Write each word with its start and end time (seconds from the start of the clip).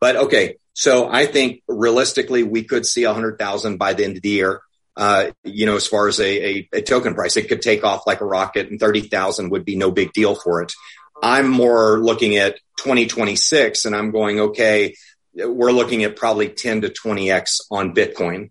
But 0.00 0.16
okay, 0.16 0.56
so 0.74 1.08
I 1.10 1.26
think 1.26 1.62
realistically 1.68 2.42
we 2.42 2.64
could 2.64 2.84
see 2.84 3.04
a 3.04 3.14
hundred 3.14 3.38
thousand 3.38 3.78
by 3.78 3.94
the 3.94 4.04
end 4.04 4.16
of 4.16 4.22
the 4.22 4.28
year. 4.28 4.60
Uh, 4.96 5.30
you 5.42 5.66
know, 5.66 5.74
as 5.74 5.88
far 5.88 6.06
as 6.06 6.20
a, 6.20 6.46
a, 6.46 6.68
a, 6.74 6.82
token 6.82 7.14
price, 7.14 7.36
it 7.36 7.48
could 7.48 7.60
take 7.60 7.82
off 7.82 8.06
like 8.06 8.20
a 8.20 8.24
rocket 8.24 8.70
and 8.70 8.78
30,000 8.78 9.50
would 9.50 9.64
be 9.64 9.74
no 9.74 9.90
big 9.90 10.12
deal 10.12 10.36
for 10.36 10.62
it. 10.62 10.72
I'm 11.20 11.48
more 11.48 11.98
looking 11.98 12.36
at 12.36 12.60
2026 12.78 13.86
and 13.86 13.96
I'm 13.96 14.12
going, 14.12 14.38
okay, 14.38 14.94
we're 15.34 15.72
looking 15.72 16.04
at 16.04 16.14
probably 16.14 16.48
10 16.48 16.82
to 16.82 16.90
20x 16.90 17.62
on 17.72 17.92
Bitcoin. 17.92 18.50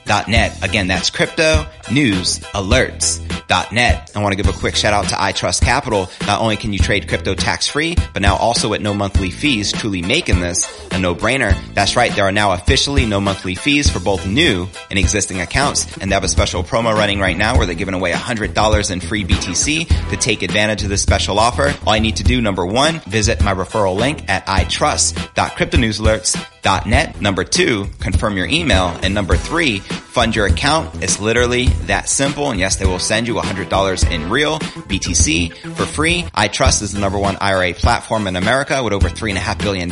alerts.net. 0.05 0.63
Again, 0.63 0.87
that's 0.87 1.09
crypto 1.09 1.65
news 1.91 2.39
alerts.net. 2.39 4.11
I 4.15 4.21
want 4.21 4.33
to 4.33 4.41
give 4.41 4.53
a 4.53 4.57
quick 4.57 4.75
shout 4.75 4.93
out 4.93 5.09
to 5.09 5.15
iTrust 5.15 5.61
Capital. 5.61 6.09
Not 6.25 6.41
only 6.41 6.57
can 6.57 6.73
you 6.73 6.79
trade 6.79 7.07
crypto 7.07 7.35
tax 7.35 7.67
free, 7.67 7.95
but 8.13 8.21
now 8.21 8.35
also 8.37 8.73
at 8.73 8.81
no 8.81 8.93
monthly 8.93 9.31
fees, 9.31 9.71
truly 9.71 10.01
making 10.01 10.39
this 10.39 10.67
a 10.91 10.99
no 10.99 11.15
brainer. 11.15 11.55
That's 11.73 11.95
right. 11.95 12.13
There 12.13 12.25
are 12.25 12.31
now 12.31 12.53
officially 12.53 13.05
no 13.05 13.19
monthly 13.19 13.55
fees 13.55 13.89
for 13.89 13.99
both 13.99 14.25
new 14.25 14.67
and 14.89 14.97
existing 14.97 15.41
accounts. 15.41 15.97
And 15.97 16.09
they 16.11 16.15
have 16.15 16.23
a 16.23 16.29
special 16.29 16.63
promo 16.63 16.93
running 16.93 17.19
right 17.19 17.37
now 17.37 17.57
where 17.57 17.65
they're 17.65 17.75
giving 17.75 17.95
away 17.95 18.11
$100 18.11 18.91
in 18.91 18.99
free 19.01 19.23
BTC 19.23 20.09
to 20.09 20.17
take 20.17 20.43
advantage 20.43 20.83
of 20.83 20.89
this 20.89 21.01
special 21.01 21.39
offer. 21.39 21.73
All 21.85 21.95
you 21.95 22.01
need 22.01 22.17
to 22.17 22.23
do, 22.23 22.41
number 22.41 22.65
one, 22.65 22.99
visit 23.01 23.43
my 23.43 23.53
referral 23.53 23.95
link 23.95 24.29
at 24.29 24.45
itrust.cryptonewsalerts.net. 24.47 27.21
Number 27.21 27.43
two, 27.43 27.87
confirm 27.99 28.37
your 28.37 28.47
email. 28.47 28.97
And 29.01 29.13
number 29.13 29.35
three, 29.35 29.81
fund 29.91 30.35
your 30.35 30.45
account. 30.45 31.03
It's 31.03 31.19
literally 31.19 31.67
that 31.87 32.07
simple. 32.09 32.51
And 32.51 32.59
yes, 32.59 32.75
they 32.77 32.85
will 32.85 32.99
send 32.99 33.27
you 33.27 33.35
$100 33.35 34.11
in 34.11 34.29
real 34.29 34.59
BTC 34.59 35.53
for 35.75 35.85
free. 35.85 36.23
iTrust 36.23 36.81
is 36.81 36.93
the 36.93 36.99
number 36.99 37.17
one 37.17 37.37
IRA 37.39 37.73
platform 37.73 38.27
in 38.27 38.35
America 38.35 38.83
with 38.83 38.91
over 38.93 39.09
$3.5 39.09 39.61
billion 39.61 39.91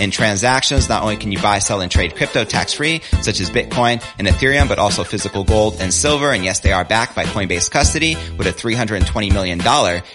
in 0.00 0.10
transactions. 0.10 0.88
Not 0.88 1.02
only 1.02 1.16
can 1.16 1.32
you 1.32 1.40
buy, 1.40 1.58
sell, 1.58 1.80
and 1.80 1.90
trade 1.90 2.14
crypto 2.16 2.44
tax 2.44 2.72
free, 2.72 3.02
such 3.20 3.40
as 3.40 3.50
Bitcoin 3.50 4.02
and 4.18 4.28
Ethereum, 4.28 4.68
but 4.68 4.78
also 4.78 5.04
physical 5.04 5.44
gold 5.44 5.76
and 5.80 5.92
silver. 5.92 6.32
And 6.32 6.44
yes, 6.44 6.60
they 6.60 6.72
are 6.72 6.84
backed 6.84 7.14
by 7.14 7.24
Coinbase 7.24 7.70
Custody 7.70 8.16
with 8.36 8.46
a 8.46 8.52
$320 8.52 9.32
million 9.32 9.60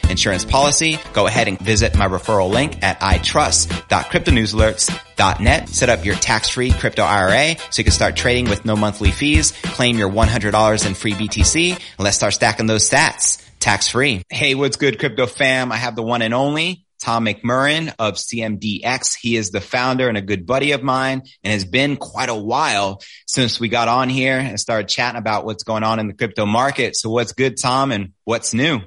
insurance 0.09 0.45
policy. 0.45 0.99
Go 1.13 1.27
ahead 1.27 1.47
and 1.47 1.59
visit 1.59 1.95
my 1.97 2.07
referral 2.07 2.49
link 2.49 2.83
at 2.83 2.99
itrust.cryptonewsalerts.net. 2.99 5.69
Set 5.69 5.89
up 5.89 6.05
your 6.05 6.15
tax-free 6.15 6.71
crypto 6.71 7.03
IRA 7.03 7.55
so 7.69 7.79
you 7.79 7.83
can 7.83 7.93
start 7.93 8.15
trading 8.15 8.49
with 8.49 8.65
no 8.65 8.75
monthly 8.75 9.06
fees. 9.11 9.51
Claim 9.63 9.97
your 9.97 10.09
$100 10.09 10.85
in 10.85 10.93
free 10.93 11.13
BTC 11.13 11.79
let's 11.99 12.15
start 12.15 12.33
stacking 12.33 12.67
those 12.67 12.89
sats 12.89 13.43
tax 13.59 13.87
free. 13.87 14.23
Hey, 14.29 14.55
what's 14.55 14.77
good 14.77 14.99
crypto 14.99 15.25
fam? 15.27 15.71
I 15.71 15.77
have 15.77 15.95
the 15.95 16.03
one 16.03 16.21
and 16.21 16.33
only 16.33 16.85
Tom 17.01 17.25
McMurrain 17.25 17.93
of 17.99 18.15
CMDX. 18.15 19.17
He 19.19 19.35
is 19.35 19.51
the 19.51 19.61
founder 19.61 20.07
and 20.07 20.17
a 20.17 20.21
good 20.21 20.45
buddy 20.45 20.71
of 20.71 20.83
mine 20.83 21.23
and 21.43 21.53
has 21.53 21.65
been 21.65 21.97
quite 21.97 22.29
a 22.29 22.35
while 22.35 23.01
since 23.25 23.59
we 23.59 23.69
got 23.69 23.87
on 23.87 24.09
here 24.09 24.37
and 24.37 24.59
started 24.59 24.87
chatting 24.87 25.19
about 25.19 25.45
what's 25.45 25.63
going 25.63 25.83
on 25.83 25.99
in 25.99 26.07
the 26.07 26.13
crypto 26.13 26.45
market. 26.45 26.95
So 26.95 27.09
what's 27.09 27.33
good, 27.33 27.57
Tom, 27.59 27.91
and 27.91 28.13
what's 28.23 28.53
new? 28.53 28.79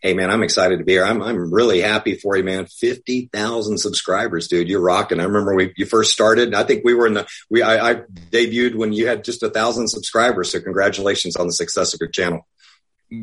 Hey 0.00 0.14
man, 0.14 0.30
I'm 0.30 0.44
excited 0.44 0.78
to 0.78 0.84
be 0.84 0.92
here. 0.92 1.04
I'm 1.04 1.20
I'm 1.20 1.52
really 1.52 1.80
happy 1.80 2.14
for 2.14 2.36
you, 2.36 2.44
man. 2.44 2.66
Fifty 2.66 3.28
thousand 3.32 3.78
subscribers, 3.78 4.46
dude. 4.46 4.68
You're 4.68 4.80
rocking. 4.80 5.18
I 5.18 5.24
remember 5.24 5.56
we 5.56 5.72
you 5.76 5.86
first 5.86 6.12
started. 6.12 6.54
I 6.54 6.62
think 6.62 6.84
we 6.84 6.94
were 6.94 7.08
in 7.08 7.14
the 7.14 7.26
we 7.50 7.62
I, 7.62 7.90
I 7.90 7.94
debuted 8.30 8.76
when 8.76 8.92
you 8.92 9.08
had 9.08 9.24
just 9.24 9.42
a 9.42 9.50
thousand 9.50 9.88
subscribers. 9.88 10.52
So 10.52 10.60
congratulations 10.60 11.34
on 11.34 11.46
the 11.46 11.52
success 11.52 11.94
of 11.94 12.00
your 12.00 12.10
channel. 12.10 12.46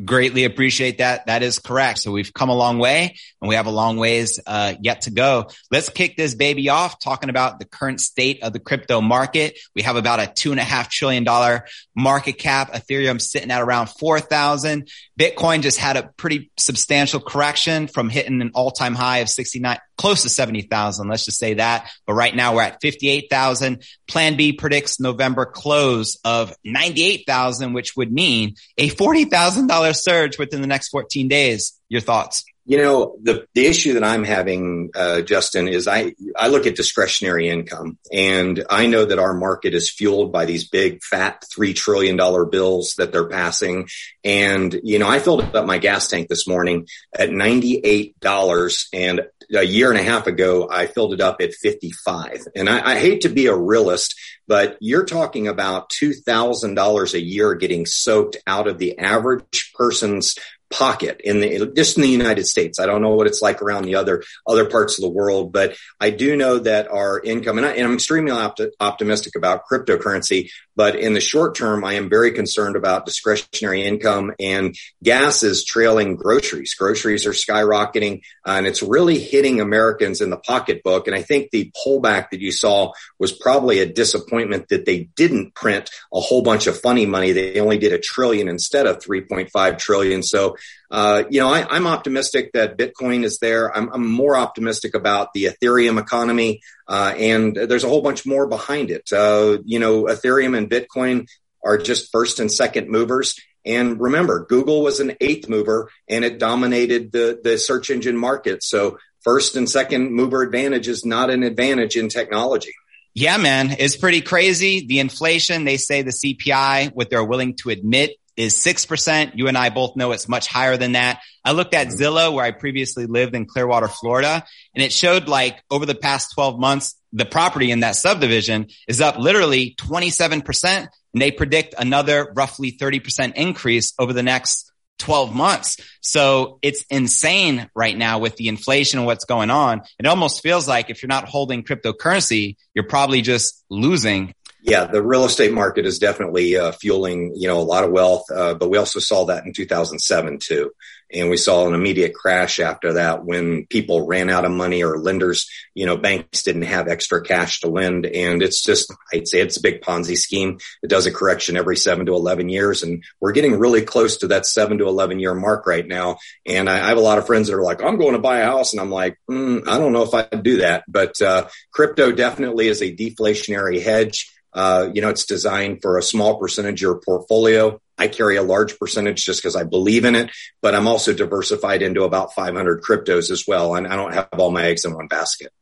Greatly 0.04 0.42
appreciate 0.42 0.98
that. 0.98 1.26
That 1.26 1.44
is 1.44 1.60
correct. 1.60 2.00
So 2.00 2.10
we've 2.10 2.34
come 2.34 2.48
a 2.48 2.54
long 2.56 2.80
way 2.80 3.16
and 3.40 3.48
we 3.48 3.54
have 3.54 3.66
a 3.66 3.70
long 3.70 3.98
ways 3.98 4.40
uh, 4.44 4.74
yet 4.80 5.02
to 5.02 5.12
go. 5.12 5.48
Let's 5.70 5.88
kick 5.88 6.16
this 6.16 6.34
baby 6.34 6.68
off 6.70 6.98
talking 6.98 7.30
about 7.30 7.60
the 7.60 7.66
current 7.66 8.00
state 8.00 8.42
of 8.42 8.52
the 8.52 8.58
crypto 8.58 9.00
market. 9.00 9.56
We 9.76 9.82
have 9.82 9.94
about 9.94 10.18
a 10.18 10.26
two 10.26 10.50
and 10.50 10.58
a 10.58 10.64
half 10.64 10.90
trillion 10.90 11.22
dollar 11.22 11.66
market 11.94 12.32
cap. 12.32 12.72
Ethereum 12.72 13.20
sitting 13.20 13.52
at 13.52 13.62
around 13.62 13.86
4,000. 13.90 14.88
Bitcoin 15.18 15.62
just 15.62 15.78
had 15.78 15.96
a 15.96 16.10
pretty 16.16 16.50
substantial 16.56 17.20
correction 17.20 17.86
from 17.86 18.08
hitting 18.08 18.40
an 18.40 18.50
all 18.54 18.72
time 18.72 18.96
high 18.96 19.18
of 19.18 19.28
69, 19.28 19.78
close 19.96 20.22
to 20.22 20.28
70,000. 20.28 21.08
Let's 21.08 21.24
just 21.24 21.38
say 21.38 21.54
that. 21.54 21.90
But 22.06 22.14
right 22.14 22.34
now 22.34 22.54
we're 22.54 22.62
at 22.62 22.80
58,000. 22.80 23.82
Plan 24.06 24.36
B 24.36 24.52
predicts 24.52 25.00
November 25.00 25.46
close 25.46 26.18
of 26.24 26.54
98,000, 26.64 27.72
which 27.72 27.96
would 27.96 28.12
mean 28.12 28.56
a 28.76 28.90
$40,000 28.90 29.96
surge 29.96 30.38
within 30.38 30.60
the 30.60 30.66
next 30.66 30.88
14 30.88 31.28
days. 31.28 31.78
Your 31.88 32.00
thoughts? 32.00 32.44
You 32.66 32.78
know, 32.78 33.16
the, 33.22 33.46
the 33.54 33.66
issue 33.66 33.94
that 33.94 34.04
I'm 34.04 34.24
having, 34.24 34.90
uh, 34.94 35.20
Justin, 35.22 35.68
is 35.68 35.86
I, 35.86 36.14
I 36.36 36.48
look 36.48 36.66
at 36.66 36.74
discretionary 36.74 37.48
income 37.48 37.98
and 38.12 38.64
I 38.68 38.86
know 38.86 39.04
that 39.04 39.18
our 39.20 39.34
market 39.34 39.72
is 39.72 39.90
fueled 39.90 40.32
by 40.32 40.44
these 40.44 40.68
big 40.68 41.02
fat 41.02 41.44
$3 41.56 41.74
trillion 41.74 42.16
bills 42.50 42.94
that 42.98 43.12
they're 43.12 43.28
passing. 43.28 43.88
And, 44.24 44.78
you 44.82 44.98
know, 44.98 45.08
I 45.08 45.20
filled 45.20 45.54
up 45.54 45.66
my 45.66 45.78
gas 45.78 46.08
tank 46.08 46.28
this 46.28 46.48
morning 46.48 46.88
at 47.16 47.30
$98 47.30 48.86
and 48.92 49.20
a 49.54 49.62
year 49.62 49.90
and 49.90 49.98
a 49.98 50.02
half 50.02 50.26
ago, 50.26 50.68
I 50.70 50.86
filled 50.86 51.14
it 51.14 51.20
up 51.20 51.40
at 51.40 51.54
55. 51.54 52.46
And 52.54 52.68
I, 52.68 52.92
I 52.92 52.98
hate 52.98 53.22
to 53.22 53.28
be 53.28 53.46
a 53.46 53.54
realist, 53.54 54.18
but 54.46 54.76
you're 54.80 55.04
talking 55.04 55.48
about 55.48 55.90
$2,000 55.90 57.14
a 57.14 57.20
year 57.20 57.54
getting 57.54 57.86
soaked 57.86 58.36
out 58.46 58.68
of 58.68 58.78
the 58.78 58.98
average 58.98 59.72
person's 59.74 60.36
pocket 60.70 61.20
in 61.22 61.40
the 61.40 61.72
just 61.76 61.96
in 61.96 62.02
the 62.02 62.08
United 62.08 62.46
States. 62.46 62.80
I 62.80 62.86
don't 62.86 63.02
know 63.02 63.14
what 63.14 63.26
it's 63.26 63.42
like 63.42 63.62
around 63.62 63.84
the 63.84 63.94
other 63.94 64.22
other 64.46 64.68
parts 64.68 64.98
of 64.98 65.02
the 65.02 65.10
world, 65.10 65.52
but 65.52 65.76
I 66.00 66.10
do 66.10 66.36
know 66.36 66.58
that 66.58 66.88
our 66.88 67.20
income 67.20 67.58
and, 67.58 67.66
I, 67.66 67.74
am 67.74 67.94
extremely 67.94 68.32
opt- 68.32 68.62
optimistic 68.80 69.36
about 69.36 69.62
cryptocurrency. 69.70 70.50
But 70.76 70.96
in 70.96 71.14
the 71.14 71.20
short 71.20 71.54
term, 71.54 71.84
I 71.84 71.94
am 71.94 72.10
very 72.10 72.32
concerned 72.32 72.76
about 72.76 73.06
discretionary 73.06 73.82
income 73.82 74.32
and 74.38 74.76
gas 75.02 75.42
is 75.42 75.64
trailing 75.64 76.16
groceries. 76.16 76.74
Groceries 76.74 77.26
are 77.26 77.30
skyrocketing 77.30 78.20
uh, 78.46 78.52
and 78.52 78.66
it's 78.66 78.82
really 78.82 79.18
hitting 79.18 79.60
Americans 79.60 80.20
in 80.20 80.30
the 80.30 80.36
pocketbook. 80.36 81.06
And 81.06 81.16
I 81.16 81.22
think 81.22 81.50
the 81.50 81.72
pullback 81.84 82.30
that 82.30 82.40
you 82.40 82.52
saw 82.52 82.92
was 83.18 83.32
probably 83.32 83.80
a 83.80 83.86
disappointment 83.86 84.68
that 84.68 84.84
they 84.84 85.08
didn't 85.16 85.54
print 85.54 85.90
a 86.12 86.20
whole 86.20 86.42
bunch 86.42 86.66
of 86.66 86.78
funny 86.78 87.06
money. 87.06 87.32
They 87.32 87.58
only 87.58 87.78
did 87.78 87.92
a 87.92 87.98
trillion 87.98 88.48
instead 88.48 88.86
of 88.86 88.98
3.5 88.98 89.78
trillion. 89.78 90.22
So 90.22 90.56
uh, 90.90 91.24
you 91.30 91.40
know, 91.40 91.48
I, 91.48 91.76
am 91.76 91.86
optimistic 91.86 92.52
that 92.52 92.78
Bitcoin 92.78 93.24
is 93.24 93.38
there. 93.38 93.74
I'm, 93.76 93.92
I'm, 93.92 94.06
more 94.06 94.36
optimistic 94.36 94.94
about 94.94 95.32
the 95.32 95.46
Ethereum 95.46 96.00
economy, 96.00 96.60
uh, 96.86 97.14
and 97.16 97.56
there's 97.56 97.84
a 97.84 97.88
whole 97.88 98.02
bunch 98.02 98.24
more 98.24 98.46
behind 98.46 98.90
it. 98.90 99.12
Uh, 99.12 99.58
you 99.64 99.78
know, 99.78 100.04
Ethereum 100.04 100.56
and 100.56 100.70
Bitcoin 100.70 101.26
are 101.64 101.78
just 101.78 102.12
first 102.12 102.38
and 102.38 102.50
second 102.50 102.88
movers. 102.88 103.34
And 103.64 104.00
remember, 104.00 104.46
Google 104.46 104.82
was 104.82 105.00
an 105.00 105.16
eighth 105.20 105.48
mover 105.48 105.90
and 106.08 106.24
it 106.24 106.38
dominated 106.38 107.10
the, 107.10 107.40
the 107.42 107.58
search 107.58 107.90
engine 107.90 108.16
market. 108.16 108.62
So 108.62 108.98
first 109.22 109.56
and 109.56 109.68
second 109.68 110.12
mover 110.12 110.42
advantage 110.42 110.86
is 110.86 111.04
not 111.04 111.30
an 111.30 111.42
advantage 111.42 111.96
in 111.96 112.08
technology. 112.08 112.72
Yeah, 113.12 113.38
man, 113.38 113.74
it's 113.78 113.96
pretty 113.96 114.20
crazy. 114.20 114.86
The 114.86 115.00
inflation, 115.00 115.64
they 115.64 115.78
say 115.78 116.02
the 116.02 116.12
CPI, 116.12 116.92
what 116.92 117.10
they're 117.10 117.24
willing 117.24 117.56
to 117.62 117.70
admit 117.70 118.16
is 118.36 118.54
6%. 118.54 119.32
You 119.34 119.48
and 119.48 119.56
I 119.56 119.70
both 119.70 119.96
know 119.96 120.12
it's 120.12 120.28
much 120.28 120.46
higher 120.46 120.76
than 120.76 120.92
that. 120.92 121.20
I 121.44 121.52
looked 121.52 121.74
at 121.74 121.88
mm-hmm. 121.88 122.02
Zillow 122.02 122.34
where 122.34 122.44
I 122.44 122.50
previously 122.50 123.06
lived 123.06 123.34
in 123.34 123.46
Clearwater, 123.46 123.88
Florida, 123.88 124.44
and 124.74 124.84
it 124.84 124.92
showed 124.92 125.28
like 125.28 125.62
over 125.70 125.86
the 125.86 125.94
past 125.94 126.32
12 126.34 126.58
months, 126.58 126.94
the 127.12 127.24
property 127.24 127.70
in 127.70 127.80
that 127.80 127.96
subdivision 127.96 128.68
is 128.86 129.00
up 129.00 129.18
literally 129.18 129.74
27%. 129.78 130.88
And 131.14 131.22
they 131.22 131.30
predict 131.30 131.74
another 131.78 132.30
roughly 132.36 132.72
30% 132.72 133.34
increase 133.36 133.94
over 133.98 134.12
the 134.12 134.22
next 134.22 134.70
12 134.98 135.34
months. 135.34 135.78
So 136.00 136.58
it's 136.62 136.84
insane 136.90 137.70
right 137.74 137.96
now 137.96 138.18
with 138.18 138.36
the 138.36 138.48
inflation 138.48 138.98
and 138.98 139.06
what's 139.06 139.24
going 139.24 139.50
on. 139.50 139.82
It 139.98 140.06
almost 140.06 140.42
feels 140.42 140.68
like 140.68 140.90
if 140.90 141.02
you're 141.02 141.08
not 141.08 141.28
holding 141.28 141.64
cryptocurrency, 141.64 142.56
you're 142.74 142.86
probably 142.86 143.22
just 143.22 143.64
losing. 143.70 144.34
Yeah, 144.66 144.86
the 144.86 145.00
real 145.00 145.24
estate 145.24 145.52
market 145.52 145.86
is 145.86 146.00
definitely 146.00 146.56
uh, 146.56 146.72
fueling, 146.72 147.34
you 147.36 147.46
know, 147.46 147.60
a 147.60 147.62
lot 147.62 147.84
of 147.84 147.92
wealth. 147.92 148.24
Uh, 148.28 148.54
but 148.54 148.68
we 148.68 148.78
also 148.78 148.98
saw 148.98 149.26
that 149.26 149.46
in 149.46 149.52
2007 149.52 150.40
too. 150.40 150.72
And 151.14 151.30
we 151.30 151.36
saw 151.36 151.68
an 151.68 151.74
immediate 151.74 152.14
crash 152.14 152.58
after 152.58 152.94
that 152.94 153.24
when 153.24 153.66
people 153.66 154.04
ran 154.04 154.28
out 154.28 154.44
of 154.44 154.50
money 154.50 154.82
or 154.82 154.98
lenders, 154.98 155.48
you 155.72 155.86
know, 155.86 155.96
banks 155.96 156.42
didn't 156.42 156.62
have 156.62 156.88
extra 156.88 157.22
cash 157.22 157.60
to 157.60 157.68
lend. 157.68 158.06
And 158.06 158.42
it's 158.42 158.60
just, 158.60 158.92
I'd 159.14 159.28
say 159.28 159.40
it's 159.40 159.56
a 159.56 159.62
big 159.62 159.82
Ponzi 159.82 160.16
scheme. 160.16 160.58
It 160.82 160.90
does 160.90 161.06
a 161.06 161.12
correction 161.12 161.56
every 161.56 161.76
seven 161.76 162.06
to 162.06 162.14
11 162.14 162.48
years. 162.48 162.82
And 162.82 163.04
we're 163.20 163.30
getting 163.30 163.60
really 163.60 163.82
close 163.82 164.16
to 164.16 164.26
that 164.28 164.46
seven 164.46 164.78
to 164.78 164.88
11 164.88 165.20
year 165.20 165.32
mark 165.32 165.64
right 165.68 165.86
now. 165.86 166.18
And 166.44 166.68
I, 166.68 166.84
I 166.84 166.88
have 166.88 166.98
a 166.98 167.02
lot 167.02 167.18
of 167.18 167.26
friends 167.28 167.46
that 167.46 167.54
are 167.54 167.62
like, 167.62 167.84
I'm 167.84 167.98
going 167.98 168.14
to 168.14 168.18
buy 168.18 168.38
a 168.38 168.46
house. 168.46 168.72
And 168.72 168.80
I'm 168.80 168.90
like, 168.90 169.16
mm, 169.30 169.68
I 169.68 169.78
don't 169.78 169.92
know 169.92 170.02
if 170.02 170.12
I'd 170.12 170.42
do 170.42 170.56
that. 170.56 170.82
But, 170.88 171.22
uh, 171.22 171.46
crypto 171.70 172.10
definitely 172.10 172.66
is 172.66 172.82
a 172.82 172.92
deflationary 172.92 173.80
hedge. 173.80 174.32
Uh, 174.56 174.88
you 174.94 175.02
know, 175.02 175.10
it's 175.10 175.26
designed 175.26 175.82
for 175.82 175.98
a 175.98 176.02
small 176.02 176.38
percentage 176.38 176.78
of 176.78 176.80
your 176.80 177.00
portfolio. 177.00 177.78
I 177.98 178.08
carry 178.08 178.36
a 178.36 178.42
large 178.42 178.78
percentage 178.78 179.22
just 179.22 179.42
because 179.42 179.54
I 179.54 179.64
believe 179.64 180.06
in 180.06 180.14
it, 180.14 180.30
but 180.62 180.74
I'm 180.74 180.88
also 180.88 181.12
diversified 181.12 181.82
into 181.82 182.04
about 182.04 182.32
500 182.32 182.82
cryptos 182.82 183.30
as 183.30 183.44
well. 183.46 183.74
And 183.74 183.86
I 183.86 183.96
don't 183.96 184.14
have 184.14 184.28
all 184.38 184.50
my 184.50 184.64
eggs 184.64 184.86
in 184.86 184.94
one 184.94 185.08
basket. 185.08 185.52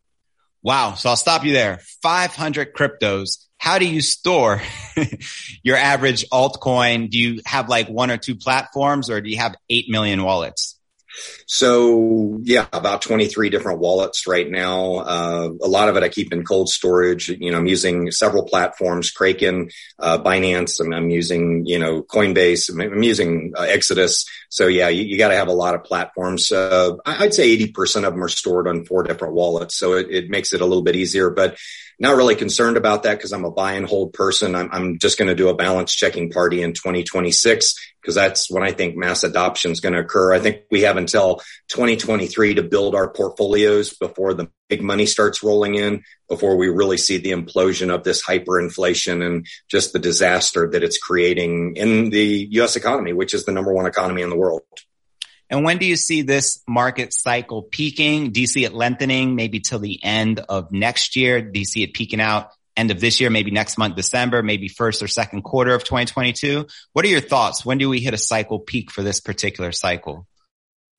Wow. 0.62 0.94
So 0.94 1.10
I'll 1.10 1.16
stop 1.16 1.44
you 1.44 1.52
there. 1.52 1.80
500 2.02 2.72
cryptos. 2.72 3.44
How 3.58 3.78
do 3.78 3.86
you 3.86 4.00
store 4.00 4.62
your 5.64 5.76
average 5.76 6.28
altcoin? 6.30 7.10
Do 7.10 7.18
you 7.18 7.40
have 7.46 7.68
like 7.68 7.88
one 7.88 8.12
or 8.12 8.16
two 8.16 8.36
platforms 8.36 9.10
or 9.10 9.20
do 9.20 9.28
you 9.28 9.38
have 9.38 9.56
8 9.68 9.86
million 9.88 10.22
wallets? 10.22 10.73
So 11.46 12.38
yeah, 12.42 12.66
about 12.72 13.02
23 13.02 13.50
different 13.50 13.80
wallets 13.80 14.26
right 14.26 14.48
now. 14.48 14.96
Uh, 14.96 15.50
a 15.62 15.68
lot 15.68 15.88
of 15.88 15.96
it 15.96 16.02
I 16.02 16.08
keep 16.08 16.32
in 16.32 16.44
cold 16.44 16.68
storage. 16.68 17.28
You 17.28 17.50
know, 17.50 17.58
I'm 17.58 17.66
using 17.66 18.10
several 18.10 18.44
platforms, 18.44 19.10
Kraken, 19.10 19.70
uh, 19.98 20.18
Binance, 20.18 20.80
and 20.80 20.94
I'm 20.94 21.10
using, 21.10 21.66
you 21.66 21.78
know, 21.78 22.02
Coinbase. 22.02 22.70
I'm 22.70 23.02
using 23.02 23.52
uh, 23.56 23.62
Exodus. 23.62 24.26
So 24.48 24.66
yeah, 24.66 24.88
you, 24.88 25.04
you 25.04 25.18
got 25.18 25.28
to 25.28 25.36
have 25.36 25.48
a 25.48 25.52
lot 25.52 25.74
of 25.74 25.84
platforms. 25.84 26.50
Uh, 26.50 26.92
I'd 27.04 27.34
say 27.34 27.56
80% 27.56 28.04
of 28.04 28.14
them 28.14 28.24
are 28.24 28.28
stored 28.28 28.68
on 28.68 28.84
four 28.84 29.02
different 29.02 29.34
wallets. 29.34 29.76
So 29.76 29.94
it, 29.94 30.08
it 30.10 30.30
makes 30.30 30.52
it 30.52 30.60
a 30.60 30.66
little 30.66 30.82
bit 30.82 30.96
easier, 30.96 31.30
but 31.30 31.56
not 31.98 32.16
really 32.16 32.34
concerned 32.34 32.76
about 32.76 33.04
that 33.04 33.16
because 33.16 33.32
I'm 33.32 33.44
a 33.44 33.50
buy 33.50 33.72
and 33.72 33.86
hold 33.86 34.12
person. 34.12 34.54
I'm, 34.54 34.68
I'm 34.72 34.98
just 34.98 35.18
going 35.18 35.28
to 35.28 35.34
do 35.34 35.48
a 35.48 35.54
balance 35.54 35.94
checking 35.94 36.30
party 36.30 36.62
in 36.62 36.72
2026 36.72 37.74
because 38.00 38.14
that's 38.14 38.50
when 38.50 38.62
I 38.62 38.72
think 38.72 38.96
mass 38.96 39.24
adoption 39.24 39.70
is 39.70 39.80
going 39.80 39.94
to 39.94 40.00
occur. 40.00 40.34
I 40.34 40.40
think 40.40 40.62
we 40.70 40.82
have 40.82 40.96
until 40.96 41.36
2023 41.68 42.54
to 42.54 42.62
build 42.62 42.94
our 42.94 43.08
portfolios 43.08 43.94
before 43.94 44.34
the 44.34 44.50
big 44.68 44.82
money 44.82 45.06
starts 45.06 45.42
rolling 45.42 45.74
in, 45.74 46.02
before 46.28 46.56
we 46.56 46.68
really 46.68 46.98
see 46.98 47.18
the 47.18 47.32
implosion 47.32 47.94
of 47.94 48.04
this 48.04 48.22
hyperinflation 48.22 49.24
and 49.24 49.46
just 49.68 49.92
the 49.92 49.98
disaster 49.98 50.68
that 50.70 50.82
it's 50.82 50.98
creating 50.98 51.76
in 51.76 52.10
the 52.10 52.48
US 52.52 52.76
economy, 52.76 53.12
which 53.12 53.34
is 53.34 53.44
the 53.44 53.52
number 53.52 53.72
one 53.72 53.86
economy 53.86 54.22
in 54.22 54.30
the 54.30 54.36
world. 54.36 54.62
And 55.54 55.62
when 55.62 55.78
do 55.78 55.86
you 55.86 55.94
see 55.94 56.22
this 56.22 56.60
market 56.66 57.14
cycle 57.14 57.62
peaking? 57.62 58.32
Do 58.32 58.40
you 58.40 58.48
see 58.48 58.64
it 58.64 58.74
lengthening 58.74 59.36
maybe 59.36 59.60
till 59.60 59.78
the 59.78 60.02
end 60.02 60.40
of 60.40 60.72
next 60.72 61.14
year? 61.14 61.40
Do 61.40 61.60
you 61.60 61.64
see 61.64 61.84
it 61.84 61.94
peaking 61.94 62.20
out 62.20 62.50
end 62.76 62.90
of 62.90 62.98
this 63.00 63.20
year, 63.20 63.30
maybe 63.30 63.52
next 63.52 63.78
month, 63.78 63.94
December, 63.94 64.42
maybe 64.42 64.66
first 64.66 65.00
or 65.00 65.06
second 65.06 65.42
quarter 65.42 65.72
of 65.72 65.84
2022? 65.84 66.66
What 66.92 67.04
are 67.04 67.08
your 67.08 67.20
thoughts? 67.20 67.64
When 67.64 67.78
do 67.78 67.88
we 67.88 68.00
hit 68.00 68.14
a 68.14 68.18
cycle 68.18 68.58
peak 68.58 68.90
for 68.90 69.02
this 69.04 69.20
particular 69.20 69.70
cycle? 69.70 70.26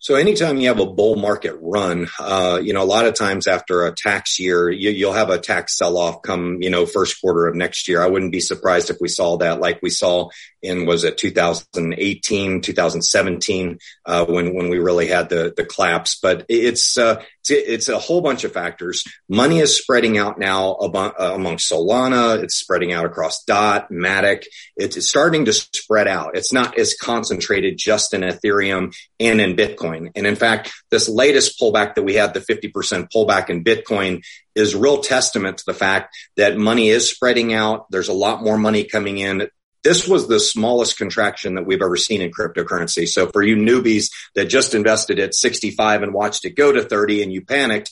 So 0.06 0.14
anytime 0.14 0.58
you 0.58 0.68
have 0.68 0.80
a 0.80 0.86
bull 0.86 1.16
market 1.16 1.58
run, 1.60 2.08
uh, 2.20 2.62
you 2.64 2.74
know, 2.74 2.84
a 2.84 2.86
lot 2.86 3.08
of 3.08 3.16
times 3.16 3.48
after 3.48 3.88
a 3.88 3.92
tax 3.92 4.40
year, 4.40 4.70
you, 4.70 5.08
will 5.08 5.14
have 5.14 5.32
a 5.32 5.40
tax 5.40 5.76
sell 5.76 5.98
off 5.98 6.22
come, 6.22 6.62
you 6.62 6.70
know, 6.70 6.86
first 6.86 7.20
quarter 7.20 7.48
of 7.48 7.56
next 7.56 7.88
year. 7.88 8.04
I 8.04 8.08
wouldn't 8.08 8.32
be 8.32 8.40
surprised 8.40 8.92
if 8.92 8.98
we 9.02 9.08
saw 9.08 9.38
that 9.38 9.60
like 9.60 9.80
we 9.82 9.90
saw 9.90 10.30
in, 10.62 10.86
was 10.86 11.06
it 11.06 11.18
2018, 11.18 12.62
2017, 12.62 13.80
uh, 14.06 14.26
when, 14.26 14.54
when 14.54 14.70
we 14.70 14.78
really 14.78 15.08
had 15.08 15.30
the, 15.30 15.52
the 15.58 15.66
collapse, 15.66 16.20
but 16.22 16.46
it's, 16.50 17.00
uh, 17.00 17.24
it's 17.50 17.90
a 17.90 18.00
whole 18.00 18.22
bunch 18.22 18.44
of 18.44 18.52
factors. 18.52 19.04
Money 19.30 19.60
is 19.60 19.78
spreading 19.78 20.18
out 20.18 20.40
now 20.40 20.74
among, 20.74 21.12
uh, 21.18 21.56
Solana. 21.58 22.42
It's 22.44 22.56
spreading 22.56 22.94
out 22.94 23.06
across 23.06 23.44
DOT, 23.44 23.90
Matic. 23.92 24.46
It's 24.76 25.08
starting 25.08 25.46
to 25.46 25.54
spread 25.54 26.08
out. 26.08 26.38
It's 26.38 26.54
not 26.54 26.78
as 26.78 26.96
concentrated 26.96 27.78
just 27.78 28.14
in 28.14 28.22
Ethereum 28.22 28.96
and 29.20 29.42
in 29.42 29.56
Bitcoin. 29.56 30.12
And 30.16 30.28
in 30.28 30.36
fact, 30.36 30.72
this 30.92 31.10
latest 31.10 31.60
pullback 31.60 31.96
that 31.96 32.04
we 32.04 32.16
had, 32.16 32.34
the 32.34 32.40
50% 32.40 33.08
pullback 33.14 33.50
in 33.50 33.64
Bitcoin 33.64 34.24
is 34.56 34.76
real 34.76 35.00
testament 35.00 35.58
to 35.58 35.64
the 35.68 35.74
fact 35.74 36.16
that 36.38 36.58
money 36.58 36.90
is 36.90 37.10
spreading 37.10 37.54
out. 37.54 37.86
There's 37.92 38.10
a 38.10 38.14
lot 38.14 38.44
more 38.44 38.58
money 38.58 38.86
coming 38.86 39.18
in 39.18 39.50
this 39.86 40.08
was 40.08 40.28
the 40.28 40.40
smallest 40.40 40.98
contraction 40.98 41.56
that 41.56 41.66
we've 41.68 41.82
ever 41.82 41.96
seen 41.96 42.20
in 42.20 42.32
cryptocurrency. 42.32 43.08
So 43.08 43.28
for 43.28 43.44
you 43.44 43.56
newbies 43.56 44.10
that 44.34 44.46
just 44.46 44.74
invested 44.74 45.20
at 45.20 45.36
65 45.36 46.02
and 46.02 46.12
watched 46.12 46.44
it 46.44 46.56
go 46.56 46.72
to 46.72 46.82
30 46.82 47.22
and 47.22 47.32
you 47.32 47.46
panicked, 47.46 47.92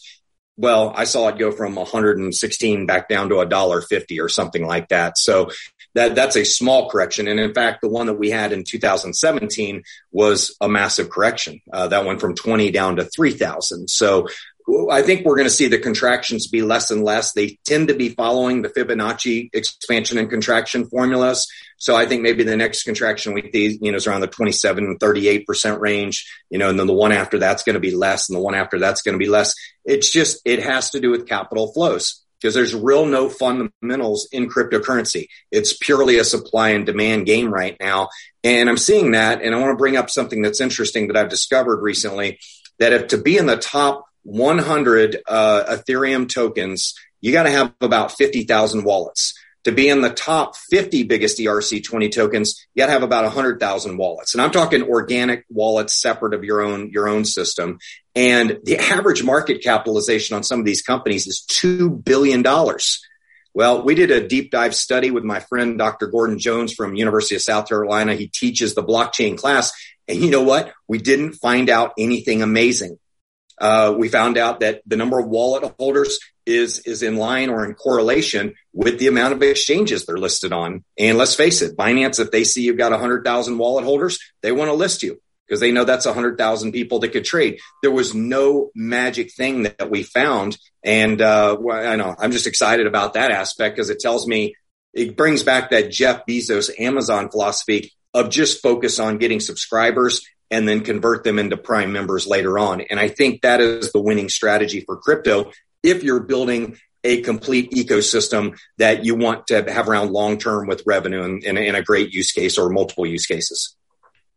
well, 0.57 0.91
I 0.95 1.03
saw 1.03 1.27
it 1.27 1.37
go 1.37 1.51
from 1.51 1.75
116 1.75 2.87
back 2.87 3.09
down 3.09 3.29
to 3.29 3.39
a 3.39 3.45
dollar 3.45 3.81
50 3.81 4.19
or 4.19 4.27
something 4.27 4.65
like 4.65 4.89
that. 4.89 5.19
So 5.19 5.51
that 5.93 6.15
that's 6.15 6.35
a 6.35 6.43
small 6.43 6.89
correction. 6.89 7.27
And 7.27 7.39
in 7.39 7.53
fact, 7.53 7.81
the 7.81 7.89
one 7.89 8.07
that 8.07 8.15
we 8.15 8.31
had 8.31 8.53
in 8.53 8.63
2017 8.63 9.83
was 10.11 10.55
a 10.59 10.67
massive 10.67 11.11
correction. 11.11 11.61
Uh, 11.71 11.87
that 11.87 12.05
went 12.05 12.19
from 12.19 12.33
20 12.33 12.71
down 12.71 12.95
to 12.95 13.05
3,000. 13.05 13.87
So 13.87 14.27
I 14.91 15.01
think 15.01 15.25
we're 15.25 15.35
going 15.35 15.47
to 15.47 15.53
see 15.53 15.67
the 15.67 15.77
contractions 15.77 16.47
be 16.47 16.61
less 16.61 16.89
and 16.89 17.03
less. 17.03 17.33
They 17.33 17.57
tend 17.65 17.89
to 17.89 17.93
be 17.93 18.09
following 18.09 18.61
the 18.61 18.69
Fibonacci 18.69 19.49
expansion 19.53 20.17
and 20.17 20.29
contraction 20.29 20.85
formulas. 20.85 21.47
So 21.77 21.95
I 21.95 22.05
think 22.05 22.21
maybe 22.21 22.43
the 22.43 22.55
next 22.55 22.83
contraction 22.83 23.33
we 23.33 23.49
see, 23.51 23.77
you 23.81 23.91
know, 23.91 23.97
is 23.97 24.07
around 24.07 24.21
the 24.21 24.27
27, 24.27 24.99
38% 24.99 25.79
range, 25.79 26.31
you 26.49 26.57
know, 26.57 26.69
and 26.69 26.79
then 26.79 26.87
the 26.87 26.93
one 26.93 27.11
after 27.11 27.37
that's 27.37 27.63
going 27.63 27.73
to 27.73 27.79
be 27.79 27.93
less 27.93 28.29
and 28.29 28.37
the 28.37 28.41
one 28.41 28.55
after 28.55 28.79
that's 28.79 29.01
going 29.01 29.13
to 29.13 29.19
be 29.19 29.29
less. 29.29 29.53
It's 29.83 30.09
just, 30.09 30.41
it 30.45 30.63
has 30.63 30.91
to 30.91 31.01
do 31.01 31.11
with 31.11 31.27
capital 31.27 31.73
flows 31.73 32.23
because 32.39 32.53
there's 32.53 32.75
real 32.75 33.05
no 33.05 33.29
fundamentals 33.29 34.27
in 34.31 34.49
cryptocurrency. 34.49 35.27
It's 35.51 35.75
purely 35.77 36.19
a 36.19 36.23
supply 36.23 36.69
and 36.69 36.85
demand 36.85 37.25
game 37.25 37.53
right 37.53 37.75
now. 37.79 38.09
And 38.43 38.69
I'm 38.69 38.77
seeing 38.77 39.11
that. 39.11 39.41
And 39.41 39.53
I 39.53 39.59
want 39.59 39.71
to 39.71 39.77
bring 39.77 39.97
up 39.97 40.09
something 40.09 40.41
that's 40.41 40.61
interesting 40.61 41.07
that 41.07 41.17
I've 41.17 41.29
discovered 41.29 41.81
recently 41.81 42.39
that 42.79 42.93
if 42.93 43.07
to 43.09 43.17
be 43.17 43.37
in 43.37 43.45
the 43.45 43.57
top 43.57 44.05
100 44.23 45.21
uh, 45.27 45.63
Ethereum 45.69 46.27
tokens, 46.27 46.95
you 47.21 47.31
got 47.31 47.43
to 47.43 47.51
have 47.51 47.73
about 47.81 48.11
50,000 48.11 48.83
wallets. 48.83 49.33
To 49.63 49.71
be 49.71 49.87
in 49.87 50.01
the 50.01 50.09
top 50.09 50.57
50 50.57 51.03
biggest 51.03 51.37
ERC20 51.37 52.11
tokens, 52.11 52.67
you 52.73 52.81
got 52.81 52.87
to 52.87 52.91
have 52.91 53.03
about 53.03 53.23
100,000 53.23 53.97
wallets. 53.97 54.33
And 54.33 54.41
I'm 54.41 54.51
talking 54.51 54.83
organic 54.83 55.45
wallets 55.49 55.93
separate 56.01 56.33
of 56.33 56.43
your 56.43 56.61
own, 56.61 56.89
your 56.89 57.07
own 57.07 57.23
system. 57.23 57.79
And 58.13 58.59
the 58.63 58.77
average 58.77 59.23
market 59.23 59.63
capitalization 59.63 60.35
on 60.35 60.43
some 60.43 60.59
of 60.59 60.65
these 60.65 60.81
companies 60.81 61.27
is 61.27 61.45
$2 61.49 62.03
billion. 62.03 62.43
Well, 63.53 63.83
we 63.83 63.95
did 63.95 64.11
a 64.11 64.27
deep 64.27 64.51
dive 64.51 64.75
study 64.75 65.11
with 65.11 65.23
my 65.23 65.39
friend, 65.39 65.77
Dr. 65.77 66.07
Gordon 66.07 66.39
Jones 66.39 66.73
from 66.73 66.95
University 66.95 67.35
of 67.35 67.41
South 67.41 67.69
Carolina. 67.69 68.15
He 68.15 68.27
teaches 68.27 68.75
the 68.75 68.83
blockchain 68.83 69.37
class. 69.37 69.71
And 70.09 70.19
you 70.19 70.29
know 70.29 70.43
what? 70.43 70.73
We 70.89 70.97
didn't 70.97 71.33
find 71.33 71.69
out 71.69 71.93
anything 71.97 72.41
amazing 72.41 72.99
uh, 73.59 73.93
we 73.97 74.09
found 74.09 74.37
out 74.37 74.59
that 74.61 74.81
the 74.85 74.97
number 74.97 75.19
of 75.19 75.27
wallet 75.27 75.73
holders 75.79 76.19
is 76.45 76.79
is 76.79 77.03
in 77.03 77.15
line 77.15 77.49
or 77.49 77.65
in 77.65 77.73
correlation 77.73 78.53
with 78.73 78.99
the 78.99 79.07
amount 79.07 79.33
of 79.33 79.41
exchanges 79.41 80.05
they're 80.05 80.17
listed 80.17 80.51
on. 80.51 80.83
And 80.97 81.17
let's 81.17 81.35
face 81.35 81.61
it, 81.61 81.77
Binance, 81.77 82.19
if 82.19 82.31
they 82.31 82.43
see 82.43 82.63
you've 82.63 82.77
got 82.77 82.91
100,000 82.91 83.57
wallet 83.57 83.85
holders, 83.85 84.19
they 84.41 84.51
want 84.51 84.69
to 84.69 84.75
list 84.75 85.03
you 85.03 85.21
because 85.47 85.59
they 85.59 85.71
know 85.71 85.83
that's 85.83 86.05
100,000 86.05 86.71
people 86.71 86.99
that 86.99 87.09
could 87.09 87.25
trade. 87.25 87.59
There 87.81 87.91
was 87.91 88.13
no 88.13 88.71
magic 88.75 89.33
thing 89.33 89.63
that 89.63 89.89
we 89.89 90.03
found. 90.03 90.57
And 90.83 91.21
uh, 91.21 91.57
I 91.71 91.95
know 91.95 92.15
I'm 92.17 92.31
just 92.31 92.47
excited 92.47 92.87
about 92.87 93.13
that 93.13 93.31
aspect 93.31 93.75
because 93.75 93.89
it 93.89 93.99
tells 93.99 94.27
me 94.27 94.55
it 94.93 95.15
brings 95.15 95.43
back 95.43 95.69
that 95.69 95.91
Jeff 95.91 96.25
Bezos 96.25 96.69
Amazon 96.79 97.29
philosophy 97.29 97.93
of 98.13 98.29
just 98.29 98.61
focus 98.61 98.99
on 98.99 99.17
getting 99.17 99.39
subscribers 99.39 100.25
and 100.53 100.69
then 100.69 100.81
convert 100.81 101.23
them 101.23 101.39
into 101.39 101.57
prime 101.57 101.91
members 101.91 102.27
later 102.27 102.59
on. 102.59 102.81
And 102.81 102.99
I 102.99 103.07
think 103.07 103.41
that 103.41 103.59
is 103.59 103.91
the 103.91 103.99
winning 103.99 104.29
strategy 104.29 104.81
for 104.81 104.97
crypto. 104.97 105.51
If 105.81 106.03
you're 106.03 106.19
building 106.19 106.77
a 107.03 107.21
complete 107.21 107.71
ecosystem 107.71 108.57
that 108.77 109.03
you 109.03 109.15
want 109.15 109.47
to 109.47 109.63
have 109.63 109.89
around 109.89 110.11
long 110.11 110.37
term 110.37 110.67
with 110.67 110.83
revenue 110.85 111.23
and, 111.23 111.57
a 111.57 111.81
great 111.81 112.13
use 112.13 112.31
case 112.31 112.59
or 112.59 112.69
multiple 112.69 113.05
use 113.05 113.25
cases. 113.25 113.75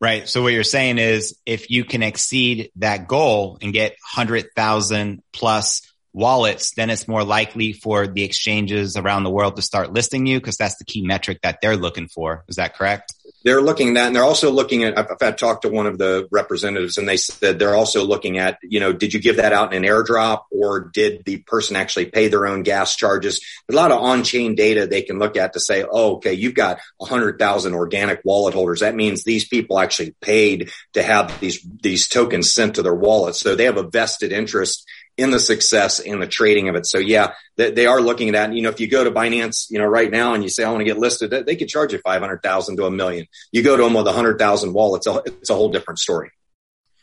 Right. 0.00 0.26
So 0.26 0.42
what 0.42 0.54
you're 0.54 0.64
saying 0.64 0.96
is 0.96 1.38
if 1.44 1.70
you 1.70 1.84
can 1.84 2.02
exceed 2.02 2.70
that 2.76 3.06
goal 3.06 3.58
and 3.60 3.72
get 3.72 3.92
100,000 4.14 5.22
plus 5.34 5.82
wallets, 6.14 6.72
then 6.74 6.88
it's 6.88 7.06
more 7.06 7.24
likely 7.24 7.74
for 7.74 8.06
the 8.06 8.24
exchanges 8.24 8.96
around 8.96 9.24
the 9.24 9.30
world 9.30 9.56
to 9.56 9.62
start 9.62 9.92
listing 9.92 10.26
you 10.26 10.40
because 10.40 10.56
that's 10.56 10.78
the 10.78 10.84
key 10.86 11.02
metric 11.02 11.40
that 11.42 11.58
they're 11.60 11.76
looking 11.76 12.08
for. 12.08 12.42
Is 12.48 12.56
that 12.56 12.74
correct? 12.74 13.12
They're 13.46 13.62
looking 13.62 13.90
at 13.90 13.94
that 13.94 14.06
and 14.08 14.16
they're 14.16 14.24
also 14.24 14.50
looking 14.50 14.82
at, 14.82 14.98
I've, 14.98 15.06
I've 15.20 15.36
talked 15.36 15.62
to 15.62 15.68
one 15.68 15.86
of 15.86 15.98
the 15.98 16.26
representatives 16.32 16.98
and 16.98 17.08
they 17.08 17.16
said 17.16 17.60
they're 17.60 17.76
also 17.76 18.04
looking 18.04 18.38
at, 18.38 18.58
you 18.60 18.80
know, 18.80 18.92
did 18.92 19.14
you 19.14 19.20
give 19.20 19.36
that 19.36 19.52
out 19.52 19.72
in 19.72 19.84
an 19.84 19.88
airdrop 19.88 20.46
or 20.50 20.80
did 20.80 21.24
the 21.24 21.36
person 21.36 21.76
actually 21.76 22.06
pay 22.06 22.26
their 22.26 22.48
own 22.48 22.64
gas 22.64 22.96
charges? 22.96 23.40
A 23.70 23.72
lot 23.72 23.92
of 23.92 24.02
on-chain 24.02 24.56
data 24.56 24.88
they 24.88 25.02
can 25.02 25.20
look 25.20 25.36
at 25.36 25.52
to 25.52 25.60
say, 25.60 25.84
oh, 25.88 26.16
okay, 26.16 26.32
you've 26.32 26.56
got 26.56 26.80
a 27.00 27.04
hundred 27.04 27.38
thousand 27.38 27.74
organic 27.74 28.20
wallet 28.24 28.52
holders. 28.52 28.80
That 28.80 28.96
means 28.96 29.22
these 29.22 29.46
people 29.46 29.78
actually 29.78 30.16
paid 30.20 30.72
to 30.94 31.02
have 31.04 31.38
these, 31.38 31.64
these 31.82 32.08
tokens 32.08 32.52
sent 32.52 32.74
to 32.74 32.82
their 32.82 32.96
wallets. 32.96 33.38
So 33.38 33.54
they 33.54 33.66
have 33.66 33.76
a 33.76 33.88
vested 33.88 34.32
interest 34.32 34.84
in 35.16 35.30
the 35.30 35.40
success 35.40 35.98
and 36.00 36.20
the 36.20 36.26
trading 36.26 36.68
of 36.68 36.74
it. 36.74 36.86
So 36.86 36.98
yeah, 36.98 37.32
they, 37.56 37.70
they, 37.70 37.86
are 37.86 38.00
looking 38.00 38.28
at 38.28 38.32
that. 38.32 38.54
You 38.54 38.62
know, 38.62 38.68
if 38.68 38.80
you 38.80 38.88
go 38.88 39.04
to 39.04 39.10
Binance, 39.10 39.70
you 39.70 39.78
know, 39.78 39.86
right 39.86 40.10
now 40.10 40.34
and 40.34 40.42
you 40.42 40.48
say, 40.48 40.64
I 40.64 40.70
want 40.70 40.80
to 40.80 40.84
get 40.84 40.98
listed, 40.98 41.30
they 41.30 41.56
could 41.56 41.68
charge 41.68 41.92
you 41.92 41.98
500,000 41.98 42.76
to 42.76 42.86
a 42.86 42.90
million. 42.90 43.26
You 43.50 43.62
go 43.62 43.76
to 43.76 43.82
them 43.82 43.94
with 43.94 44.06
a 44.06 44.12
hundred 44.12 44.38
thousand 44.38 44.74
wallets, 44.74 45.06
it's 45.26 45.50
a 45.50 45.54
whole 45.54 45.70
different 45.70 45.98
story. 45.98 46.30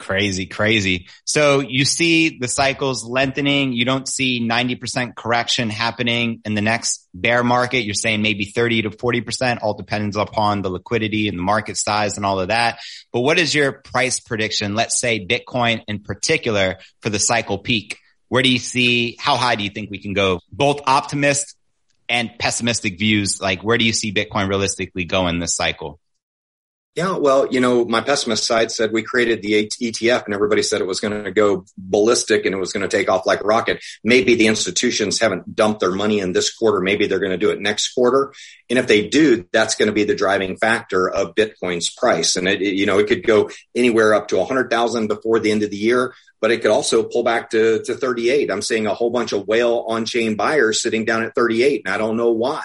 Crazy, 0.03 0.47
crazy. 0.47 1.07
So 1.23 1.61
you 1.61 1.85
see 1.85 2.37
the 2.37 2.49
cycles 2.49 3.05
lengthening. 3.05 3.71
You 3.71 3.85
don't 3.85 4.05
see 4.05 4.45
90% 4.45 5.15
correction 5.15 5.69
happening 5.69 6.41
in 6.43 6.55
the 6.55 6.61
next 6.61 7.07
bear 7.13 7.41
market. 7.41 7.85
You're 7.85 7.93
saying 7.93 8.21
maybe 8.21 8.43
30 8.43 8.81
to 8.81 8.89
40%, 8.89 9.59
all 9.61 9.75
depends 9.75 10.17
upon 10.17 10.61
the 10.61 10.69
liquidity 10.69 11.29
and 11.29 11.37
the 11.37 11.43
market 11.43 11.77
size 11.77 12.17
and 12.17 12.25
all 12.25 12.41
of 12.41 12.49
that. 12.49 12.79
But 13.13 13.21
what 13.21 13.39
is 13.39 13.55
your 13.55 13.71
price 13.71 14.19
prediction? 14.19 14.75
Let's 14.75 14.99
say 14.99 15.25
Bitcoin 15.25 15.83
in 15.87 15.99
particular 15.99 16.79
for 17.01 17.09
the 17.09 17.19
cycle 17.19 17.59
peak. 17.59 17.99
Where 18.33 18.41
do 18.41 18.49
you 18.49 18.57
see, 18.57 19.15
how 19.19 19.37
high 19.37 19.53
do 19.53 19.63
you 19.63 19.69
think 19.69 19.91
we 19.91 19.99
can 19.99 20.13
go? 20.13 20.39
Both 20.51 20.81
optimist 20.87 21.55
and 22.09 22.31
pessimistic 22.39 22.97
views. 22.97 23.39
Like 23.39 23.63
where 23.63 23.77
do 23.77 23.85
you 23.85 23.93
see 23.93 24.11
Bitcoin 24.11 24.49
realistically 24.49 25.05
go 25.05 25.27
in 25.27 25.37
this 25.37 25.55
cycle? 25.55 25.99
Yeah, 26.95 27.17
well, 27.17 27.47
you 27.51 27.59
know, 27.59 27.85
my 27.85 28.01
pessimist 28.01 28.45
side 28.45 28.71
said 28.71 28.91
we 28.91 29.03
created 29.03 29.43
the 29.43 29.67
ETF 29.67 30.25
and 30.25 30.33
everybody 30.33 30.63
said 30.63 30.81
it 30.81 30.87
was 30.87 30.99
going 30.99 31.23
to 31.23 31.31
go 31.31 31.65
ballistic 31.77 32.47
and 32.47 32.55
it 32.55 32.57
was 32.57 32.73
going 32.73 32.87
to 32.87 32.97
take 32.97 33.07
off 33.07 33.27
like 33.27 33.41
a 33.41 33.45
rocket. 33.45 33.83
Maybe 34.03 34.33
the 34.33 34.47
institutions 34.47 35.19
haven't 35.19 35.55
dumped 35.55 35.81
their 35.81 35.91
money 35.91 36.19
in 36.19 36.33
this 36.33 36.55
quarter. 36.55 36.81
Maybe 36.81 37.05
they're 37.05 37.19
going 37.19 37.31
to 37.31 37.37
do 37.37 37.51
it 37.51 37.61
next 37.61 37.93
quarter. 37.93 38.33
And 38.67 38.79
if 38.79 38.87
they 38.87 39.07
do, 39.07 39.47
that's 39.51 39.75
going 39.75 39.87
to 39.87 39.93
be 39.93 40.05
the 40.05 40.15
driving 40.15 40.57
factor 40.57 41.07
of 41.07 41.35
Bitcoin's 41.35 41.91
price. 41.91 42.35
And 42.35 42.47
it, 42.47 42.61
you 42.61 42.87
know, 42.87 42.97
it 42.97 43.07
could 43.07 43.27
go 43.27 43.51
anywhere 43.75 44.15
up 44.15 44.29
to 44.29 44.39
a 44.39 44.45
hundred 44.45 44.71
thousand 44.71 45.07
before 45.07 45.39
the 45.39 45.51
end 45.51 45.61
of 45.61 45.69
the 45.69 45.77
year 45.77 46.15
but 46.43 46.51
it 46.51 46.61
could 46.61 46.71
also 46.71 47.03
pull 47.03 47.23
back 47.23 47.51
to, 47.51 47.81
to 47.83 47.95
38. 47.95 48.51
I'm 48.51 48.61
seeing 48.61 48.85
a 48.85 48.93
whole 48.93 49.09
bunch 49.09 49.31
of 49.31 49.47
whale 49.47 49.85
on 49.87 50.03
chain 50.03 50.35
buyers 50.35 50.81
sitting 50.81 51.05
down 51.05 51.23
at 51.23 51.33
38 51.35 51.83
and 51.85 51.93
I 51.93 51.97
don't 51.97 52.17
know 52.17 52.31
why. 52.31 52.63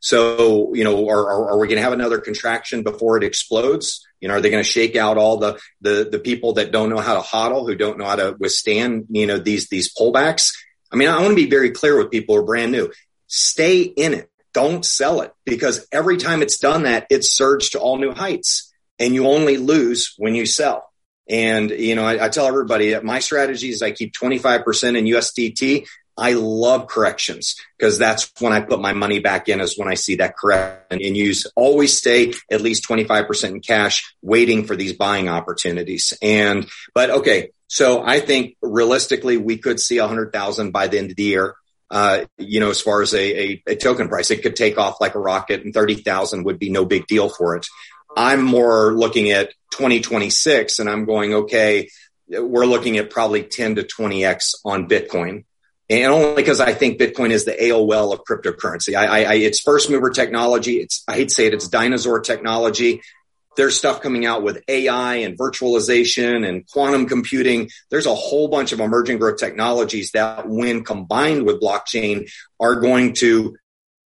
So, 0.00 0.74
you 0.74 0.82
know, 0.82 1.10
are, 1.10 1.30
are, 1.30 1.50
are 1.50 1.58
we 1.58 1.66
going 1.66 1.76
to 1.76 1.82
have 1.82 1.92
another 1.92 2.20
contraction 2.20 2.84
before 2.84 3.18
it 3.18 3.24
explodes? 3.24 4.02
You 4.22 4.28
know, 4.28 4.36
are 4.36 4.40
they 4.40 4.48
going 4.48 4.64
to 4.64 4.70
shake 4.70 4.96
out 4.96 5.18
all 5.18 5.36
the, 5.36 5.60
the, 5.82 6.08
the 6.10 6.18
people 6.18 6.54
that 6.54 6.72
don't 6.72 6.88
know 6.88 7.00
how 7.00 7.16
to 7.16 7.20
hodl, 7.20 7.66
who 7.66 7.74
don't 7.74 7.98
know 7.98 8.06
how 8.06 8.16
to 8.16 8.34
withstand, 8.40 9.08
you 9.10 9.26
know, 9.26 9.38
these, 9.38 9.68
these 9.68 9.94
pullbacks? 9.94 10.54
I 10.90 10.96
mean, 10.96 11.10
I 11.10 11.18
want 11.20 11.32
to 11.32 11.36
be 11.36 11.50
very 11.50 11.72
clear 11.72 11.98
with 11.98 12.10
people 12.10 12.34
who 12.34 12.40
are 12.40 12.46
brand 12.46 12.72
new. 12.72 12.90
Stay 13.26 13.82
in 13.82 14.14
it. 14.14 14.30
Don't 14.54 14.86
sell 14.86 15.20
it 15.20 15.34
because 15.44 15.86
every 15.92 16.16
time 16.16 16.40
it's 16.40 16.58
done 16.58 16.84
that, 16.84 17.06
it's 17.10 17.30
surged 17.30 17.72
to 17.72 17.78
all 17.78 17.98
new 17.98 18.12
heights 18.12 18.72
and 18.98 19.14
you 19.14 19.26
only 19.26 19.58
lose 19.58 20.14
when 20.16 20.34
you 20.34 20.46
sell. 20.46 20.87
And, 21.28 21.70
you 21.70 21.94
know, 21.94 22.04
I, 22.04 22.26
I 22.26 22.28
tell 22.28 22.46
everybody 22.46 22.90
that 22.90 23.04
my 23.04 23.18
strategy 23.18 23.70
is 23.70 23.82
I 23.82 23.90
keep 23.90 24.12
25% 24.12 24.96
in 24.96 25.04
USDT. 25.04 25.86
I 26.18 26.32
love 26.32 26.88
corrections 26.88 27.54
because 27.78 27.96
that's 27.96 28.32
when 28.40 28.52
I 28.52 28.60
put 28.60 28.80
my 28.80 28.92
money 28.92 29.20
back 29.20 29.48
in 29.48 29.60
is 29.60 29.78
when 29.78 29.88
I 29.88 29.94
see 29.94 30.16
that 30.16 30.36
correction 30.36 30.98
and 31.00 31.16
use 31.16 31.46
always 31.54 31.96
stay 31.96 32.32
at 32.50 32.60
least 32.60 32.88
25% 32.88 33.44
in 33.50 33.60
cash 33.60 34.14
waiting 34.20 34.64
for 34.64 34.74
these 34.74 34.94
buying 34.94 35.28
opportunities. 35.28 36.12
And, 36.20 36.68
but 36.92 37.10
okay. 37.10 37.50
So 37.68 38.02
I 38.04 38.18
think 38.18 38.56
realistically 38.60 39.36
we 39.36 39.58
could 39.58 39.78
see 39.78 39.98
a 39.98 40.08
hundred 40.08 40.32
thousand 40.32 40.72
by 40.72 40.88
the 40.88 40.98
end 40.98 41.10
of 41.10 41.16
the 41.16 41.22
year. 41.22 41.54
Uh, 41.90 42.24
you 42.36 42.60
know, 42.60 42.68
as 42.68 42.82
far 42.82 43.00
as 43.00 43.14
a, 43.14 43.40
a, 43.40 43.62
a 43.68 43.76
token 43.76 44.08
price, 44.08 44.30
it 44.30 44.42
could 44.42 44.56
take 44.56 44.76
off 44.76 45.00
like 45.00 45.14
a 45.14 45.18
rocket 45.18 45.64
and 45.64 45.72
30,000 45.72 46.44
would 46.44 46.58
be 46.58 46.68
no 46.68 46.84
big 46.84 47.06
deal 47.06 47.30
for 47.30 47.56
it. 47.56 47.66
I'm 48.18 48.42
more 48.42 48.92
looking 48.94 49.30
at 49.30 49.52
2026 49.70 50.80
and 50.80 50.90
I'm 50.90 51.04
going, 51.04 51.34
okay, 51.34 51.88
we're 52.28 52.66
looking 52.66 52.98
at 52.98 53.10
probably 53.10 53.44
10 53.44 53.76
to 53.76 53.84
20x 53.84 54.56
on 54.64 54.88
Bitcoin. 54.88 55.44
And 55.88 56.12
only 56.12 56.34
because 56.34 56.58
I 56.58 56.74
think 56.74 56.98
Bitcoin 56.98 57.30
is 57.30 57.44
the 57.44 57.52
AOL 57.52 58.12
of 58.12 58.24
cryptocurrency. 58.24 58.96
I, 58.96 59.22
I, 59.22 59.34
it's 59.34 59.60
first 59.60 59.88
mover 59.88 60.10
technology. 60.10 60.78
It's, 60.78 61.04
I 61.06 61.14
hate 61.14 61.28
to 61.28 61.34
say 61.34 61.46
it, 61.46 61.54
it's 61.54 61.68
dinosaur 61.68 62.18
technology. 62.18 63.02
There's 63.56 63.76
stuff 63.76 64.02
coming 64.02 64.26
out 64.26 64.42
with 64.42 64.64
AI 64.66 65.14
and 65.16 65.38
virtualization 65.38 66.46
and 66.46 66.66
quantum 66.66 67.06
computing. 67.06 67.70
There's 67.88 68.06
a 68.06 68.14
whole 68.16 68.48
bunch 68.48 68.72
of 68.72 68.80
emerging 68.80 69.18
growth 69.18 69.38
technologies 69.38 70.10
that 70.10 70.48
when 70.48 70.82
combined 70.82 71.46
with 71.46 71.60
blockchain 71.60 72.28
are 72.58 72.80
going 72.80 73.14
to 73.14 73.56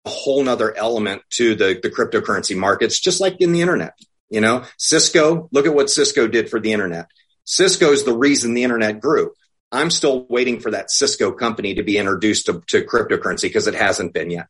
a 0.06 0.10
whole 0.10 0.44
nother 0.44 0.76
element 0.76 1.22
to 1.32 1.56
the, 1.56 1.80
the 1.82 1.90
cryptocurrency 1.90 2.58
markets, 2.58 3.00
just 3.00 3.22
like 3.22 3.40
in 3.40 3.52
the 3.52 3.62
internet. 3.62 3.94
You 4.30 4.42
know, 4.42 4.64
Cisco, 4.78 5.50
look 5.52 5.66
at 5.66 5.74
what 5.74 5.90
Cisco 5.90 6.28
did 6.28 6.50
for 6.50 6.60
the 6.60 6.72
internet. 6.72 7.08
Cisco 7.44 7.92
is 7.92 8.04
the 8.04 8.16
reason 8.16 8.54
the 8.54 8.64
internet 8.64 9.02
grew. 9.02 9.34
I'm 9.72 9.90
still 9.90 10.26
waiting 10.30 10.60
for 10.60 10.72
that 10.72 10.92
Cisco 10.92 11.32
company 11.32 11.76
to 11.76 11.84
be 11.84 11.98
introduced 11.98 12.46
to, 12.48 12.62
to 12.68 12.84
cryptocurrency 12.84 13.44
because 13.44 13.68
it 13.68 13.76
hasn't 13.76 14.14
been 14.14 14.30
yet. 14.30 14.48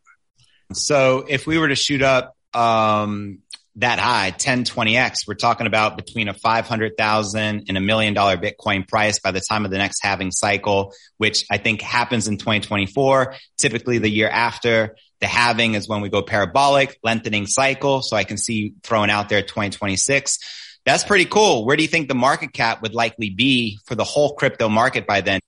So 0.74 1.26
if 1.28 1.46
we 1.46 1.58
were 1.58 1.68
to 1.68 1.76
shoot 1.76 2.02
up, 2.02 2.36
um, 2.54 3.40
that 3.76 4.00
high, 4.00 4.32
10, 4.32 4.66
20x, 4.66 5.28
we're 5.28 5.36
talking 5.36 5.66
about 5.66 5.96
between 5.96 6.28
a 6.28 6.34
500,000 6.34 7.66
and 7.68 7.78
a 7.78 7.80
million 7.80 8.14
dollar 8.14 8.36
Bitcoin 8.36 8.86
price 8.86 9.20
by 9.20 9.32
the 9.32 9.40
time 9.40 9.64
of 9.64 9.72
the 9.72 9.78
next 9.78 10.04
halving 10.04 10.32
cycle, 10.32 10.94
which 11.18 11.46
I 11.50 11.58
think 11.58 11.82
happens 11.82 12.28
in 12.28 12.38
2024, 12.38 13.36
typically 13.58 13.98
the 14.00 14.10
year 14.10 14.30
after. 14.30 14.96
The 15.22 15.28
halving 15.28 15.76
is 15.76 15.88
when 15.88 16.02
we 16.02 16.10
go 16.10 16.22
parabolic, 16.22 17.00
lengthening 17.04 17.46
cycle. 17.46 18.02
So 18.02 18.18
I 18.18 18.24
can 18.24 18.38
see 18.38 18.74
throwing 18.84 19.10
out 19.10 19.30
there 19.30 19.42
2026. 19.42 20.40
That's 20.84 21.04
pretty 21.04 21.26
cool. 21.26 21.66
Where 21.66 21.78
do 21.78 21.84
you 21.84 21.90
think 21.90 22.08
the 22.08 22.16
market 22.16 22.54
cap 22.54 22.82
would 22.82 22.96
likely 22.96 23.30
be 23.30 23.78
for 23.86 23.94
the 23.94 24.04
whole 24.04 24.34
crypto 24.34 24.68
market 24.68 25.06
by 25.06 25.22
then? 25.22 25.40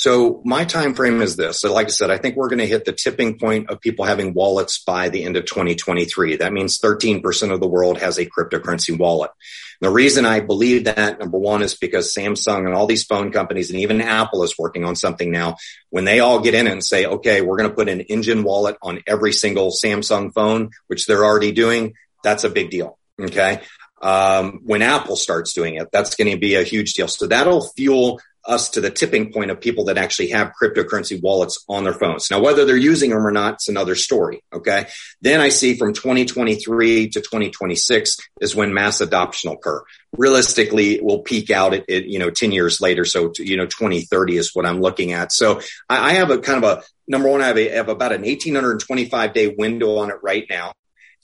So 0.00 0.40
my 0.46 0.64
time 0.64 0.94
frame 0.94 1.20
is 1.20 1.36
this. 1.36 1.60
So 1.60 1.74
like 1.74 1.88
I 1.88 1.90
said, 1.90 2.10
I 2.10 2.16
think 2.16 2.34
we're 2.34 2.48
going 2.48 2.60
to 2.60 2.66
hit 2.66 2.86
the 2.86 2.92
tipping 2.92 3.38
point 3.38 3.68
of 3.68 3.82
people 3.82 4.06
having 4.06 4.32
wallets 4.32 4.82
by 4.82 5.10
the 5.10 5.24
end 5.24 5.36
of 5.36 5.44
2023. 5.44 6.36
That 6.36 6.54
means 6.54 6.78
13% 6.78 7.52
of 7.52 7.60
the 7.60 7.68
world 7.68 7.98
has 7.98 8.16
a 8.16 8.24
cryptocurrency 8.24 8.96
wallet. 8.96 9.30
And 9.78 9.86
the 9.86 9.92
reason 9.92 10.24
I 10.24 10.40
believe 10.40 10.84
that 10.84 11.20
number 11.20 11.36
one 11.36 11.60
is 11.60 11.74
because 11.74 12.14
Samsung 12.14 12.64
and 12.64 12.72
all 12.72 12.86
these 12.86 13.04
phone 13.04 13.30
companies 13.30 13.68
and 13.68 13.78
even 13.80 14.00
Apple 14.00 14.42
is 14.42 14.58
working 14.58 14.86
on 14.86 14.96
something 14.96 15.30
now. 15.30 15.56
When 15.90 16.06
they 16.06 16.20
all 16.20 16.40
get 16.40 16.54
in 16.54 16.66
and 16.66 16.82
say, 16.82 17.04
okay, 17.04 17.42
we're 17.42 17.58
going 17.58 17.68
to 17.68 17.76
put 17.76 17.90
an 17.90 18.00
Enjin 18.08 18.42
wallet 18.42 18.78
on 18.80 19.02
every 19.06 19.34
single 19.34 19.70
Samsung 19.70 20.32
phone, 20.32 20.70
which 20.86 21.04
they're 21.04 21.26
already 21.26 21.52
doing, 21.52 21.92
that's 22.24 22.44
a 22.44 22.48
big 22.48 22.70
deal. 22.70 22.98
Okay. 23.20 23.60
Um, 24.00 24.60
when 24.64 24.80
Apple 24.80 25.16
starts 25.16 25.52
doing 25.52 25.74
it, 25.74 25.88
that's 25.92 26.14
going 26.14 26.30
to 26.30 26.38
be 26.38 26.54
a 26.54 26.62
huge 26.62 26.94
deal. 26.94 27.06
So 27.06 27.26
that'll 27.26 27.68
fuel 27.76 28.18
us 28.46 28.70
to 28.70 28.80
the 28.80 28.90
tipping 28.90 29.32
point 29.32 29.50
of 29.50 29.60
people 29.60 29.84
that 29.84 29.98
actually 29.98 30.30
have 30.30 30.52
cryptocurrency 30.60 31.20
wallets 31.20 31.64
on 31.68 31.84
their 31.84 31.92
phones. 31.92 32.30
Now, 32.30 32.40
whether 32.40 32.64
they're 32.64 32.76
using 32.76 33.10
them 33.10 33.26
or 33.26 33.30
not, 33.30 33.54
it's 33.54 33.68
another 33.68 33.94
story. 33.94 34.42
Okay. 34.52 34.86
Then 35.20 35.40
I 35.40 35.50
see 35.50 35.76
from 35.76 35.92
2023 35.92 37.10
to 37.10 37.20
2026 37.20 38.16
is 38.40 38.56
when 38.56 38.72
mass 38.72 39.00
adoption 39.00 39.50
will 39.50 39.56
occur. 39.56 39.82
Realistically, 40.16 40.94
it 40.94 41.04
will 41.04 41.20
peak 41.20 41.50
out 41.50 41.74
at, 41.74 41.88
at 41.90 42.06
you 42.06 42.18
know, 42.18 42.30
10 42.30 42.52
years 42.52 42.80
later. 42.80 43.04
So, 43.04 43.32
you 43.38 43.56
know, 43.56 43.66
2030 43.66 44.36
is 44.36 44.54
what 44.54 44.66
I'm 44.66 44.80
looking 44.80 45.12
at. 45.12 45.32
So 45.32 45.60
I, 45.88 46.10
I 46.10 46.12
have 46.14 46.30
a 46.30 46.38
kind 46.38 46.64
of 46.64 46.78
a 46.78 46.82
number 47.06 47.28
one, 47.28 47.42
I 47.42 47.48
have, 47.48 47.58
a, 47.58 47.72
I 47.72 47.76
have 47.76 47.88
about 47.88 48.12
an 48.12 48.22
1825 48.22 49.34
day 49.34 49.48
window 49.48 49.96
on 49.98 50.10
it 50.10 50.16
right 50.22 50.46
now. 50.48 50.72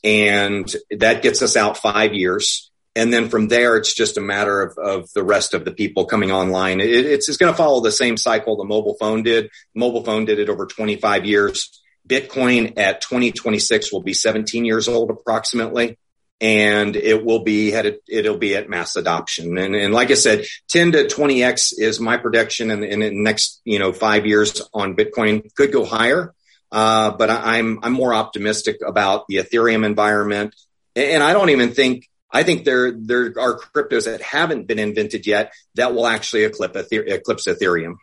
And 0.04 0.70
that 0.90 1.22
gets 1.22 1.42
us 1.42 1.56
out 1.56 1.78
five 1.78 2.12
years. 2.12 2.70
And 2.96 3.12
then 3.12 3.28
from 3.28 3.48
there, 3.48 3.76
it's 3.76 3.92
just 3.92 4.16
a 4.16 4.22
matter 4.22 4.62
of, 4.62 4.78
of 4.78 5.12
the 5.12 5.22
rest 5.22 5.52
of 5.52 5.66
the 5.66 5.70
people 5.70 6.06
coming 6.06 6.32
online. 6.32 6.80
It, 6.80 6.88
it's, 6.88 7.28
it's 7.28 7.36
going 7.36 7.52
to 7.52 7.56
follow 7.56 7.82
the 7.82 7.92
same 7.92 8.16
cycle 8.16 8.56
the 8.56 8.64
mobile 8.64 8.96
phone 8.98 9.22
did. 9.22 9.50
Mobile 9.74 10.02
phone 10.02 10.24
did 10.24 10.38
it 10.38 10.48
over 10.48 10.64
25 10.64 11.26
years. 11.26 11.82
Bitcoin 12.08 12.78
at 12.78 13.02
2026 13.02 13.92
will 13.92 14.02
be 14.02 14.14
17 14.14 14.64
years 14.64 14.88
old 14.88 15.10
approximately. 15.10 15.98
And 16.40 16.96
it 16.96 17.22
will 17.22 17.44
be 17.44 17.70
headed, 17.70 17.98
it'll 18.08 18.38
be 18.38 18.56
at 18.56 18.68
mass 18.68 18.96
adoption. 18.96 19.58
And, 19.58 19.74
and 19.74 19.92
like 19.92 20.10
I 20.10 20.14
said, 20.14 20.46
10 20.68 20.92
to 20.92 21.04
20x 21.04 21.74
is 21.76 22.00
my 22.00 22.16
prediction 22.16 22.70
in, 22.70 22.82
in 22.82 23.00
the 23.00 23.10
next, 23.10 23.60
you 23.64 23.78
know, 23.78 23.92
five 23.92 24.24
years 24.24 24.62
on 24.72 24.96
Bitcoin 24.96 25.54
could 25.54 25.70
go 25.70 25.84
higher. 25.84 26.34
Uh, 26.72 27.10
but 27.10 27.28
I'm, 27.28 27.80
I'm 27.82 27.92
more 27.92 28.14
optimistic 28.14 28.78
about 28.86 29.26
the 29.28 29.36
Ethereum 29.36 29.84
environment. 29.84 30.54
And 30.94 31.22
I 31.22 31.34
don't 31.34 31.50
even 31.50 31.72
think 31.72 32.08
I 32.30 32.42
think 32.42 32.64
there 32.64 32.92
there 32.92 33.34
are 33.38 33.58
cryptos 33.58 34.06
that 34.06 34.20
haven't 34.20 34.66
been 34.66 34.78
invented 34.78 35.26
yet 35.26 35.52
that 35.74 35.94
will 35.94 36.06
actually 36.06 36.44
eclipse, 36.44 37.46
Ethereum. 37.46 37.94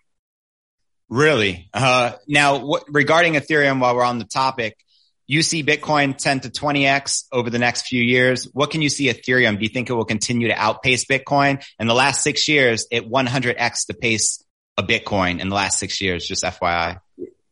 Really? 1.09 1.69
Uh, 1.73 2.13
now, 2.27 2.79
regarding 2.87 3.33
Ethereum, 3.33 3.79
while 3.79 3.95
we're 3.95 4.03
on 4.03 4.19
the 4.19 4.25
topic, 4.25 4.77
you 5.27 5.41
see 5.41 5.63
Bitcoin 5.63 6.17
10 6.17 6.41
to 6.41 6.49
20x 6.49 7.25
over 7.31 7.49
the 7.49 7.59
next 7.59 7.87
few 7.87 8.01
years. 8.01 8.45
What 8.53 8.71
can 8.71 8.81
you 8.81 8.89
see 8.89 9.07
Ethereum? 9.09 9.57
Do 9.57 9.63
you 9.63 9.69
think 9.69 9.89
it 9.89 9.93
will 9.93 10.05
continue 10.05 10.47
to 10.47 10.55
outpace 10.55 11.05
Bitcoin? 11.05 11.63
In 11.79 11.87
the 11.87 11.93
last 11.93 12.23
six 12.23 12.47
years, 12.47 12.87
it 12.91 13.09
100x 13.09 13.87
the 13.87 13.93
pace 13.93 14.43
of 14.77 14.87
Bitcoin 14.87 15.39
in 15.39 15.49
the 15.49 15.55
last 15.55 15.79
six 15.79 16.01
years, 16.01 16.25
just 16.25 16.43
FYI. 16.43 16.99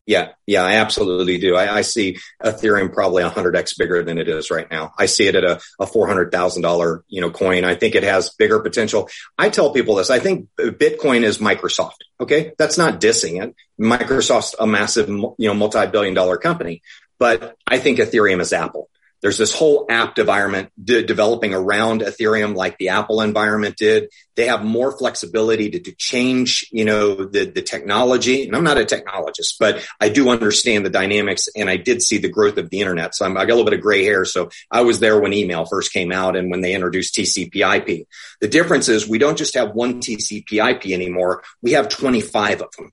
Yeah, 0.04 0.30
yeah, 0.46 0.62
I 0.62 0.74
absolutely 0.74 1.38
do. 1.38 1.54
I, 1.54 1.76
I 1.76 1.80
see 1.82 2.18
Ethereum 2.42 2.92
probably 2.92 3.22
100x 3.22 3.78
bigger 3.78 4.02
than 4.02 4.18
it 4.18 4.28
is 4.28 4.50
right 4.50 4.68
now. 4.68 4.92
I 4.98 5.06
see 5.06 5.28
it 5.28 5.36
at 5.36 5.44
a, 5.44 5.60
a 5.78 5.86
$400,000, 5.86 7.02
you 7.06 7.20
know, 7.20 7.30
coin. 7.30 7.64
I 7.64 7.76
think 7.76 7.94
it 7.94 8.02
has 8.02 8.30
bigger 8.30 8.58
potential. 8.58 9.08
I 9.38 9.48
tell 9.48 9.72
people 9.72 9.94
this. 9.94 10.10
I 10.10 10.18
think 10.18 10.48
Bitcoin 10.58 11.22
is 11.22 11.38
Microsoft. 11.38 11.98
Okay. 12.18 12.52
That's 12.58 12.78
not 12.78 13.00
dissing 13.00 13.42
it. 13.42 13.54
Microsoft's 13.80 14.56
a 14.58 14.66
massive, 14.66 15.08
you 15.08 15.34
know, 15.38 15.54
multi-billion 15.54 16.14
dollar 16.14 16.36
company, 16.36 16.82
but 17.18 17.56
I 17.64 17.78
think 17.78 17.98
Ethereum 17.98 18.40
is 18.40 18.52
Apple 18.52 18.88
there's 19.22 19.38
this 19.38 19.54
whole 19.54 19.86
app 19.88 20.18
environment 20.18 20.70
de- 20.82 21.04
developing 21.04 21.54
around 21.54 22.00
Ethereum, 22.00 22.54
like 22.56 22.76
the 22.78 22.90
Apple 22.90 23.20
environment 23.20 23.76
did. 23.76 24.10
They 24.34 24.46
have 24.46 24.64
more 24.64 24.96
flexibility 24.96 25.70
to, 25.70 25.80
to 25.80 25.92
change, 25.92 26.68
you 26.72 26.84
know, 26.84 27.24
the, 27.24 27.44
the 27.44 27.62
technology. 27.62 28.46
And 28.46 28.56
I'm 28.56 28.64
not 28.64 28.78
a 28.78 28.84
technologist, 28.84 29.54
but 29.60 29.86
I 30.00 30.08
do 30.08 30.30
understand 30.30 30.84
the 30.84 30.90
dynamics 30.90 31.48
and 31.56 31.70
I 31.70 31.76
did 31.76 32.02
see 32.02 32.18
the 32.18 32.28
growth 32.28 32.58
of 32.58 32.68
the 32.68 32.80
internet. 32.80 33.14
So 33.14 33.24
I'm, 33.24 33.36
I 33.36 33.44
got 33.44 33.54
a 33.54 33.56
little 33.56 33.64
bit 33.64 33.74
of 33.74 33.80
gray 33.80 34.04
hair. 34.04 34.24
So 34.24 34.50
I 34.70 34.82
was 34.82 34.98
there 34.98 35.20
when 35.20 35.32
email 35.32 35.66
first 35.66 35.92
came 35.92 36.10
out 36.10 36.34
and 36.36 36.50
when 36.50 36.60
they 36.60 36.74
introduced 36.74 37.14
TCP 37.14 37.56
IP. 37.56 38.08
The 38.40 38.48
difference 38.48 38.88
is 38.88 39.08
we 39.08 39.18
don't 39.18 39.38
just 39.38 39.54
have 39.54 39.72
one 39.72 40.00
TCP 40.00 40.70
IP 40.70 40.92
anymore. 40.92 41.44
We 41.62 41.72
have 41.72 41.88
25 41.88 42.62
of 42.62 42.70
them. 42.76 42.92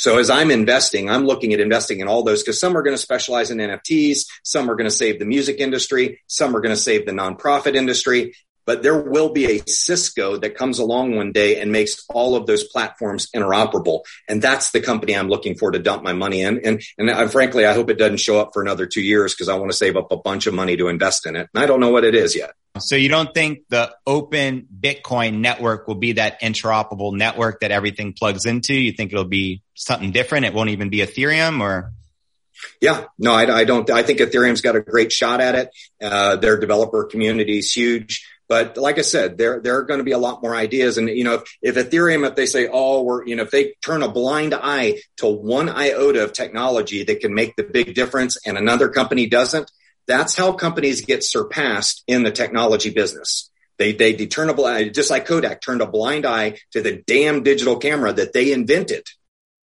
So 0.00 0.16
as 0.16 0.30
I'm 0.30 0.50
investing, 0.50 1.10
I'm 1.10 1.26
looking 1.26 1.52
at 1.52 1.60
investing 1.60 2.00
in 2.00 2.08
all 2.08 2.22
those 2.22 2.42
because 2.42 2.58
some 2.58 2.74
are 2.74 2.80
going 2.80 2.96
to 2.96 3.02
specialize 3.02 3.50
in 3.50 3.58
NFTs. 3.58 4.20
Some 4.42 4.70
are 4.70 4.74
going 4.74 4.88
to 4.88 4.96
save 4.96 5.18
the 5.18 5.26
music 5.26 5.60
industry. 5.60 6.22
Some 6.26 6.56
are 6.56 6.62
going 6.62 6.74
to 6.74 6.80
save 6.80 7.04
the 7.04 7.12
nonprofit 7.12 7.74
industry. 7.74 8.32
But 8.64 8.82
there 8.82 8.98
will 8.98 9.34
be 9.34 9.44
a 9.44 9.62
Cisco 9.66 10.38
that 10.38 10.54
comes 10.54 10.78
along 10.78 11.16
one 11.16 11.32
day 11.32 11.60
and 11.60 11.70
makes 11.70 12.02
all 12.08 12.34
of 12.34 12.46
those 12.46 12.64
platforms 12.64 13.28
interoperable. 13.36 14.00
And 14.26 14.40
that's 14.40 14.70
the 14.70 14.80
company 14.80 15.14
I'm 15.14 15.28
looking 15.28 15.54
for 15.54 15.70
to 15.70 15.78
dump 15.78 16.02
my 16.02 16.14
money 16.14 16.40
in. 16.40 16.64
And, 16.64 16.82
and 16.96 17.10
I, 17.10 17.26
frankly, 17.26 17.66
I 17.66 17.74
hope 17.74 17.90
it 17.90 17.98
doesn't 17.98 18.20
show 18.20 18.40
up 18.40 18.54
for 18.54 18.62
another 18.62 18.86
two 18.86 19.02
years 19.02 19.34
because 19.34 19.50
I 19.50 19.56
want 19.56 19.70
to 19.70 19.76
save 19.76 19.98
up 19.98 20.12
a 20.12 20.16
bunch 20.16 20.46
of 20.46 20.54
money 20.54 20.78
to 20.78 20.88
invest 20.88 21.26
in 21.26 21.36
it. 21.36 21.50
And 21.52 21.62
I 21.62 21.66
don't 21.66 21.80
know 21.80 21.90
what 21.90 22.04
it 22.04 22.14
is 22.14 22.34
yet. 22.34 22.52
So 22.78 22.96
you 22.96 23.08
don't 23.08 23.34
think 23.34 23.68
the 23.68 23.94
open 24.06 24.68
Bitcoin 24.80 25.40
network 25.40 25.88
will 25.88 25.96
be 25.96 26.12
that 26.12 26.40
interoperable 26.40 27.16
network 27.16 27.60
that 27.60 27.72
everything 27.72 28.12
plugs 28.12 28.46
into? 28.46 28.74
You 28.74 28.92
think 28.92 29.12
it'll 29.12 29.24
be 29.24 29.62
something 29.74 30.12
different? 30.12 30.46
It 30.46 30.54
won't 30.54 30.70
even 30.70 30.88
be 30.88 30.98
Ethereum 30.98 31.60
or? 31.60 31.92
Yeah, 32.80 33.04
no, 33.18 33.32
I, 33.32 33.60
I 33.60 33.64
don't. 33.64 33.90
I 33.90 34.02
think 34.02 34.20
Ethereum's 34.20 34.60
got 34.60 34.76
a 34.76 34.80
great 34.80 35.10
shot 35.10 35.40
at 35.40 35.54
it. 35.54 35.70
Uh, 36.00 36.36
their 36.36 36.58
developer 36.58 37.04
community 37.04 37.58
is 37.58 37.72
huge. 37.72 38.26
But 38.48 38.76
like 38.76 38.98
I 38.98 39.02
said, 39.02 39.38
there, 39.38 39.60
there 39.60 39.76
are 39.76 39.84
going 39.84 39.98
to 39.98 40.04
be 40.04 40.10
a 40.10 40.18
lot 40.18 40.42
more 40.42 40.56
ideas. 40.56 40.98
And, 40.98 41.08
you 41.08 41.22
know, 41.22 41.34
if, 41.62 41.76
if 41.76 41.76
Ethereum, 41.76 42.28
if 42.28 42.34
they 42.34 42.46
say, 42.46 42.68
oh, 42.70 43.02
we're, 43.02 43.24
you 43.24 43.36
know, 43.36 43.44
if 43.44 43.52
they 43.52 43.74
turn 43.80 44.02
a 44.02 44.08
blind 44.08 44.54
eye 44.54 45.02
to 45.18 45.28
one 45.28 45.68
iota 45.68 46.24
of 46.24 46.32
technology 46.32 47.04
that 47.04 47.20
can 47.20 47.32
make 47.32 47.54
the 47.54 47.62
big 47.62 47.94
difference 47.94 48.36
and 48.44 48.58
another 48.58 48.88
company 48.88 49.28
doesn't, 49.28 49.70
that's 50.06 50.34
how 50.34 50.52
companies 50.52 51.02
get 51.02 51.24
surpassed 51.24 52.02
in 52.06 52.22
the 52.22 52.30
technology 52.30 52.90
business. 52.90 53.50
They, 53.78 53.92
they, 53.92 54.14
turn 54.26 54.50
a 54.50 54.54
blind, 54.54 54.92
just 54.92 55.08
like 55.08 55.24
Kodak 55.24 55.62
turned 55.62 55.80
a 55.80 55.86
blind 55.86 56.26
eye 56.26 56.58
to 56.72 56.82
the 56.82 57.02
damn 57.06 57.42
digital 57.42 57.78
camera 57.78 58.12
that 58.12 58.34
they 58.34 58.52
invented. 58.52 59.06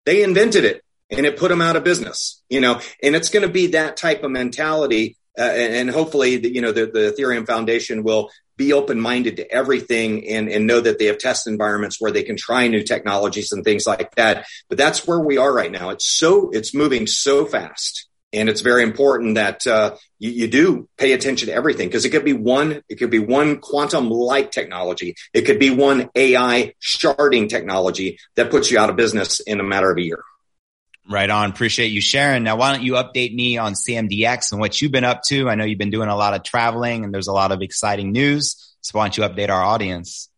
They 0.06 0.22
invented 0.24 0.66
it 0.66 0.84
and 1.10 1.26
it 1.26 1.38
put 1.38 1.48
them 1.48 1.62
out 1.62 1.78
of 1.78 1.86
business, 1.86 2.44
you 2.50 2.60
know, 2.60 2.82
and 3.02 3.16
it's 3.16 3.30
going 3.30 3.46
to 3.46 3.52
be 3.52 3.68
that 3.68 3.96
type 3.96 4.24
of 4.24 4.32
mentality. 4.32 5.18
Uh, 5.40 5.44
and, 5.44 5.74
and, 5.76 5.90
hopefully, 5.90 6.36
the, 6.36 6.54
you 6.54 6.60
know, 6.60 6.74
the, 6.74 6.88
the 6.88 7.16
Ethereum 7.18 7.48
Foundation 7.48 8.04
will 8.04 8.30
be 8.58 8.74
open 8.74 9.00
minded 9.00 9.38
to 9.38 9.50
everything 9.50 10.28
and, 10.28 10.50
and 10.50 10.68
know 10.68 10.82
that 10.82 11.00
they 11.00 11.06
have 11.06 11.18
test 11.18 11.48
environments 11.48 12.02
where 12.02 12.12
they 12.12 12.24
can 12.24 12.36
try 12.36 12.68
new 12.68 12.84
technologies 12.84 13.54
and 13.54 13.64
things 13.64 13.88
like 13.88 14.14
that. 14.16 14.46
But 14.68 14.78
that's 14.78 15.08
where 15.08 15.22
we 15.22 15.38
are 15.38 15.54
right 15.54 15.72
now. 15.72 15.90
It's 15.92 16.06
so, 16.06 16.50
it's 16.50 16.74
moving 16.74 17.08
so 17.08 17.46
fast 17.46 18.10
and 18.34 18.50
it's 18.50 18.62
very 18.62 18.84
important 18.84 19.36
that 19.36 19.68
uh, 19.68 19.96
you, 20.20 20.32
you, 20.32 20.48
do 20.48 20.88
pay 20.98 21.14
attention 21.14 21.48
to 21.48 21.54
everything 21.54 21.88
because 21.88 22.06
it 22.06 22.10
could 22.10 22.26
be 22.26 22.34
one, 22.34 22.82
it 22.88 22.96
could 22.96 23.10
be 23.10 23.20
one 23.20 23.60
quantum 23.60 24.10
light 24.10 24.52
technology. 24.52 25.16
It 25.34 25.42
could 25.42 25.60
be 25.60 25.70
one 25.70 26.10
AI 26.16 26.74
sharding 26.82 27.50
technology 27.50 28.20
that 28.36 28.52
puts 28.52 28.72
you 28.72 28.80
out 28.80 28.90
of 28.90 28.96
business 28.96 29.40
in 29.42 29.60
a 29.60 29.64
matter 29.64 29.92
of 29.92 29.98
a 29.98 30.02
year. 30.02 30.24
Right 31.10 31.30
on. 31.30 31.50
Appreciate 31.50 31.88
you 31.88 32.00
sharing. 32.00 32.44
Now, 32.44 32.56
why 32.56 32.72
don't 32.72 32.84
you 32.84 32.94
update 32.94 33.34
me 33.34 33.58
on 33.58 33.74
CMDX 33.74 34.52
and 34.52 34.62
what 34.62 34.82
you've 34.82 34.92
been 34.92 35.04
up 35.04 35.24
to? 35.24 35.50
I 35.50 35.56
know 35.56 35.66
you've 35.66 35.80
been 35.80 35.90
doing 35.90 36.10
a 36.10 36.16
lot 36.16 36.34
of 36.34 36.44
traveling 36.44 37.04
and 37.04 37.14
there's 37.14 37.28
a 37.28 37.34
lot 37.34 37.52
of 37.52 37.62
exciting 37.62 38.12
news. 38.12 38.76
So 38.82 38.98
why 38.98 39.06
don't 39.06 39.18
you 39.18 39.24
update 39.24 39.50
our 39.50 39.62
audience? 39.62 40.30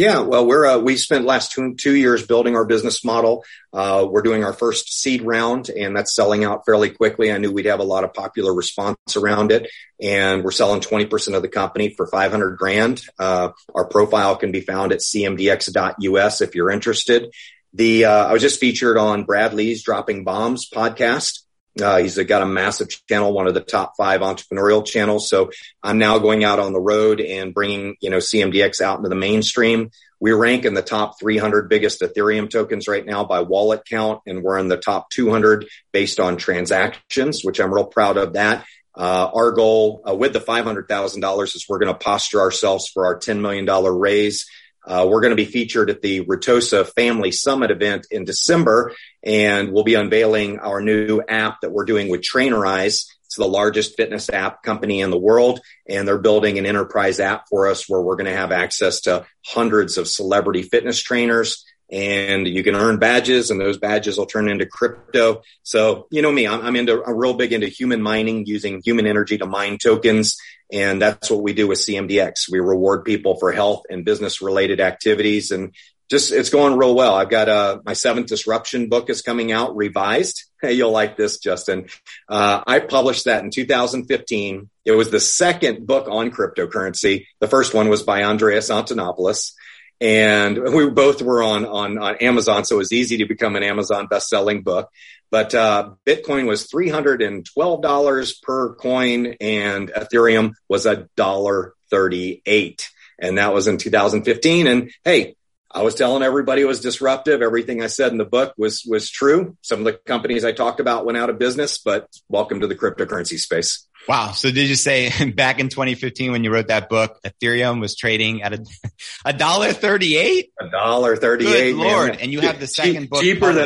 Yeah, 0.00 0.20
well, 0.20 0.46
we're 0.46 0.64
uh, 0.64 0.78
we 0.78 0.96
spent 0.96 1.26
last 1.26 1.52
two 1.52 1.74
two 1.74 1.94
years 1.94 2.26
building 2.26 2.56
our 2.56 2.64
business 2.64 3.04
model. 3.04 3.44
Uh, 3.70 4.08
we're 4.10 4.22
doing 4.22 4.42
our 4.44 4.54
first 4.54 4.98
seed 4.98 5.20
round, 5.20 5.68
and 5.68 5.94
that's 5.94 6.14
selling 6.14 6.42
out 6.42 6.64
fairly 6.64 6.88
quickly. 6.88 7.30
I 7.30 7.36
knew 7.36 7.52
we'd 7.52 7.66
have 7.66 7.80
a 7.80 7.84
lot 7.84 8.04
of 8.04 8.14
popular 8.14 8.54
response 8.54 8.96
around 9.14 9.52
it, 9.52 9.70
and 10.00 10.42
we're 10.42 10.52
selling 10.52 10.80
twenty 10.80 11.04
percent 11.04 11.36
of 11.36 11.42
the 11.42 11.48
company 11.48 11.92
for 11.94 12.06
five 12.06 12.30
hundred 12.30 12.56
grand. 12.56 13.02
Uh, 13.18 13.50
our 13.74 13.86
profile 13.88 14.36
can 14.36 14.52
be 14.52 14.62
found 14.62 14.92
at 14.92 15.00
cmdx.us 15.00 16.40
if 16.40 16.54
you're 16.54 16.70
interested. 16.70 17.30
The 17.74 18.06
uh, 18.06 18.26
I 18.28 18.32
was 18.32 18.40
just 18.40 18.58
featured 18.58 18.96
on 18.96 19.24
Brad 19.24 19.52
Lea's 19.52 19.82
Dropping 19.82 20.24
Bombs 20.24 20.66
podcast. 20.74 21.40
Uh, 21.80 21.98
he's 21.98 22.18
got 22.18 22.42
a 22.42 22.46
massive 22.46 22.88
channel, 23.08 23.32
one 23.32 23.46
of 23.46 23.54
the 23.54 23.60
top 23.60 23.92
five 23.96 24.20
entrepreneurial 24.20 24.84
channels. 24.84 25.28
So 25.28 25.50
I'm 25.82 25.98
now 25.98 26.18
going 26.18 26.42
out 26.42 26.58
on 26.58 26.72
the 26.72 26.80
road 26.80 27.20
and 27.20 27.54
bringing, 27.54 27.96
you 28.00 28.10
know, 28.10 28.18
CMDX 28.18 28.80
out 28.80 28.98
into 28.98 29.08
the 29.08 29.14
mainstream. 29.14 29.90
We 30.18 30.32
rank 30.32 30.64
in 30.64 30.74
the 30.74 30.82
top 30.82 31.18
300 31.20 31.68
biggest 31.68 32.00
Ethereum 32.00 32.50
tokens 32.50 32.88
right 32.88 33.06
now 33.06 33.24
by 33.24 33.40
wallet 33.40 33.82
count, 33.88 34.20
and 34.26 34.42
we're 34.42 34.58
in 34.58 34.68
the 34.68 34.76
top 34.76 35.10
200 35.10 35.66
based 35.92 36.20
on 36.20 36.36
transactions, 36.36 37.42
which 37.42 37.60
I'm 37.60 37.72
real 37.72 37.86
proud 37.86 38.16
of 38.16 38.34
that. 38.34 38.66
Uh, 38.94 39.30
our 39.32 39.52
goal 39.52 40.02
uh, 40.06 40.14
with 40.14 40.32
the 40.32 40.40
$500,000 40.40 41.42
is 41.44 41.66
we're 41.68 41.78
going 41.78 41.92
to 41.92 41.98
posture 41.98 42.40
ourselves 42.40 42.88
for 42.88 43.06
our 43.06 43.18
$10 43.18 43.40
million 43.40 43.64
raise 43.98 44.46
uh, 44.86 45.06
we're 45.08 45.20
going 45.20 45.30
to 45.30 45.36
be 45.36 45.44
featured 45.44 45.90
at 45.90 46.02
the 46.02 46.24
Retosa 46.24 46.86
Family 46.86 47.32
Summit 47.32 47.70
event 47.70 48.06
in 48.10 48.24
December, 48.24 48.94
and 49.22 49.72
we'll 49.72 49.84
be 49.84 49.94
unveiling 49.94 50.58
our 50.58 50.80
new 50.80 51.20
app 51.28 51.60
that 51.60 51.72
we're 51.72 51.84
doing 51.84 52.08
with 52.08 52.22
Trainerize. 52.22 53.06
It's 53.26 53.36
the 53.36 53.46
largest 53.46 53.96
fitness 53.96 54.28
app 54.28 54.62
company 54.62 55.00
in 55.00 55.10
the 55.10 55.18
world, 55.18 55.60
and 55.88 56.08
they're 56.08 56.18
building 56.18 56.58
an 56.58 56.66
enterprise 56.66 57.20
app 57.20 57.44
for 57.48 57.68
us 57.68 57.88
where 57.88 58.00
we're 58.00 58.16
going 58.16 58.30
to 58.30 58.36
have 58.36 58.52
access 58.52 59.02
to 59.02 59.26
hundreds 59.46 59.98
of 59.98 60.08
celebrity 60.08 60.62
fitness 60.62 61.00
trainers 61.00 61.64
and 61.92 62.46
you 62.46 62.62
can 62.62 62.76
earn 62.76 62.98
badges 62.98 63.50
and 63.50 63.60
those 63.60 63.78
badges 63.78 64.16
will 64.16 64.26
turn 64.26 64.48
into 64.48 64.66
crypto. 64.66 65.42
So, 65.62 66.06
you 66.10 66.22
know 66.22 66.30
me, 66.30 66.46
I'm, 66.46 66.60
I'm 66.60 66.76
into, 66.76 67.02
I'm 67.04 67.16
real 67.16 67.34
big 67.34 67.52
into 67.52 67.66
human 67.66 68.00
mining 68.00 68.46
using 68.46 68.80
human 68.84 69.06
energy 69.06 69.38
to 69.38 69.46
mine 69.46 69.78
tokens. 69.78 70.36
And 70.72 71.02
that's 71.02 71.30
what 71.30 71.42
we 71.42 71.52
do 71.52 71.66
with 71.66 71.78
CMDX. 71.78 72.50
We 72.50 72.60
reward 72.60 73.04
people 73.04 73.36
for 73.36 73.52
health 73.52 73.84
and 73.90 74.04
business 74.04 74.40
related 74.40 74.80
activities 74.80 75.50
and 75.50 75.74
just, 76.10 76.32
it's 76.32 76.50
going 76.50 76.76
real 76.76 76.94
well. 76.94 77.14
I've 77.14 77.30
got, 77.30 77.48
uh, 77.48 77.78
my 77.84 77.92
seventh 77.92 78.26
disruption 78.26 78.88
book 78.88 79.10
is 79.10 79.22
coming 79.22 79.52
out 79.52 79.76
revised. 79.76 80.44
Hey, 80.60 80.72
you'll 80.74 80.90
like 80.90 81.16
this, 81.16 81.38
Justin. 81.38 81.88
Uh, 82.28 82.62
I 82.66 82.80
published 82.80 83.26
that 83.26 83.44
in 83.44 83.50
2015. 83.50 84.70
It 84.84 84.92
was 84.92 85.10
the 85.10 85.20
second 85.20 85.86
book 85.86 86.08
on 86.08 86.30
cryptocurrency. 86.30 87.26
The 87.40 87.48
first 87.48 87.74
one 87.74 87.88
was 87.88 88.02
by 88.02 88.24
Andreas 88.24 88.70
Antonopoulos 88.70 89.52
and 90.00 90.58
we 90.72 90.88
both 90.88 91.20
were 91.20 91.42
on, 91.42 91.66
on, 91.66 91.98
on 91.98 92.16
Amazon, 92.16 92.64
so 92.64 92.76
it 92.76 92.78
was 92.78 92.92
easy 92.92 93.18
to 93.18 93.26
become 93.26 93.56
an 93.56 93.62
Amazon 93.62 94.06
best-selling 94.06 94.62
book. 94.62 94.88
But 95.30 95.54
uh, 95.54 95.90
Bitcoin 96.06 96.46
was 96.46 96.66
three 96.66 96.88
hundred 96.88 97.22
and 97.22 97.46
twelve 97.46 97.82
dollars 97.82 98.34
per 98.34 98.74
coin, 98.74 99.36
and 99.40 99.88
Ethereum 99.90 100.54
was 100.68 100.86
a 100.86 101.08
dollar 101.16 101.74
thirty-eight, 101.90 102.90
and 103.18 103.38
that 103.38 103.54
was 103.54 103.68
in 103.68 103.78
2015. 103.78 104.66
And 104.66 104.90
hey, 105.04 105.36
I 105.70 105.82
was 105.82 105.94
telling 105.94 106.24
everybody 106.24 106.62
it 106.62 106.66
was 106.66 106.80
disruptive. 106.80 107.42
Everything 107.42 107.80
I 107.80 107.86
said 107.86 108.10
in 108.10 108.18
the 108.18 108.24
book 108.24 108.54
was 108.58 108.84
was 108.84 109.08
true. 109.08 109.56
Some 109.62 109.78
of 109.80 109.84
the 109.84 109.92
companies 109.92 110.44
I 110.44 110.50
talked 110.50 110.80
about 110.80 111.06
went 111.06 111.16
out 111.16 111.30
of 111.30 111.38
business, 111.38 111.78
but 111.78 112.08
welcome 112.28 112.60
to 112.60 112.66
the 112.66 112.74
cryptocurrency 112.74 113.38
space. 113.38 113.86
Wow. 114.08 114.32
So 114.32 114.50
did 114.50 114.68
you 114.68 114.74
say 114.76 115.30
back 115.36 115.60
in 115.60 115.68
2015 115.68 116.32
when 116.32 116.42
you 116.44 116.52
wrote 116.52 116.68
that 116.68 116.88
book, 116.88 117.18
Ethereum 117.24 117.80
was 117.80 117.96
trading 117.96 118.42
at 118.42 118.52
a 118.54 118.64
a 119.24 119.32
dollar 119.32 119.72
thirty 119.72 120.16
eight? 120.16 120.50
A 120.60 120.68
dollar 120.68 121.16
thirty 121.16 121.46
eight. 121.46 121.76
Lord. 121.76 122.10
Man. 122.12 122.20
And 122.20 122.32
you 122.32 122.40
have 122.40 122.58
the 122.60 122.66
second 122.66 123.08
book 123.10 123.22
cheaper 123.22 123.52
published. 123.52 123.56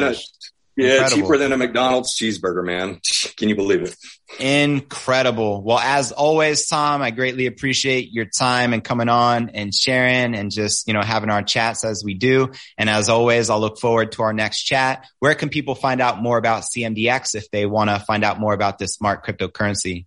than 0.76 0.84
a 0.84 0.86
Yeah, 0.88 0.92
Incredible. 0.94 1.16
cheaper 1.22 1.38
than 1.38 1.52
a 1.52 1.56
McDonald's 1.56 2.18
cheeseburger, 2.18 2.64
man. 2.64 3.00
Can 3.36 3.48
you 3.48 3.54
believe 3.56 3.82
it? 3.82 3.96
Incredible. 4.40 5.62
Well, 5.62 5.78
as 5.78 6.10
always, 6.10 6.66
Tom, 6.66 7.00
I 7.00 7.10
greatly 7.12 7.46
appreciate 7.46 8.10
your 8.12 8.24
time 8.26 8.72
and 8.72 8.82
coming 8.82 9.08
on 9.08 9.50
and 9.50 9.72
sharing 9.72 10.34
and 10.34 10.50
just, 10.50 10.88
you 10.88 10.94
know, 10.94 11.02
having 11.02 11.30
our 11.30 11.42
chats 11.42 11.84
as 11.84 12.02
we 12.04 12.14
do. 12.14 12.50
And 12.76 12.90
as 12.90 13.08
always, 13.08 13.50
I'll 13.50 13.60
look 13.60 13.78
forward 13.78 14.12
to 14.12 14.22
our 14.22 14.32
next 14.32 14.64
chat. 14.64 15.06
Where 15.20 15.34
can 15.36 15.48
people 15.48 15.74
find 15.76 16.00
out 16.00 16.20
more 16.20 16.38
about 16.38 16.64
CMDX 16.64 17.34
if 17.36 17.50
they 17.50 17.66
want 17.66 17.90
to 17.90 18.00
find 18.00 18.24
out 18.24 18.40
more 18.40 18.52
about 18.52 18.78
this 18.78 18.94
smart 18.94 19.24
cryptocurrency? 19.24 20.06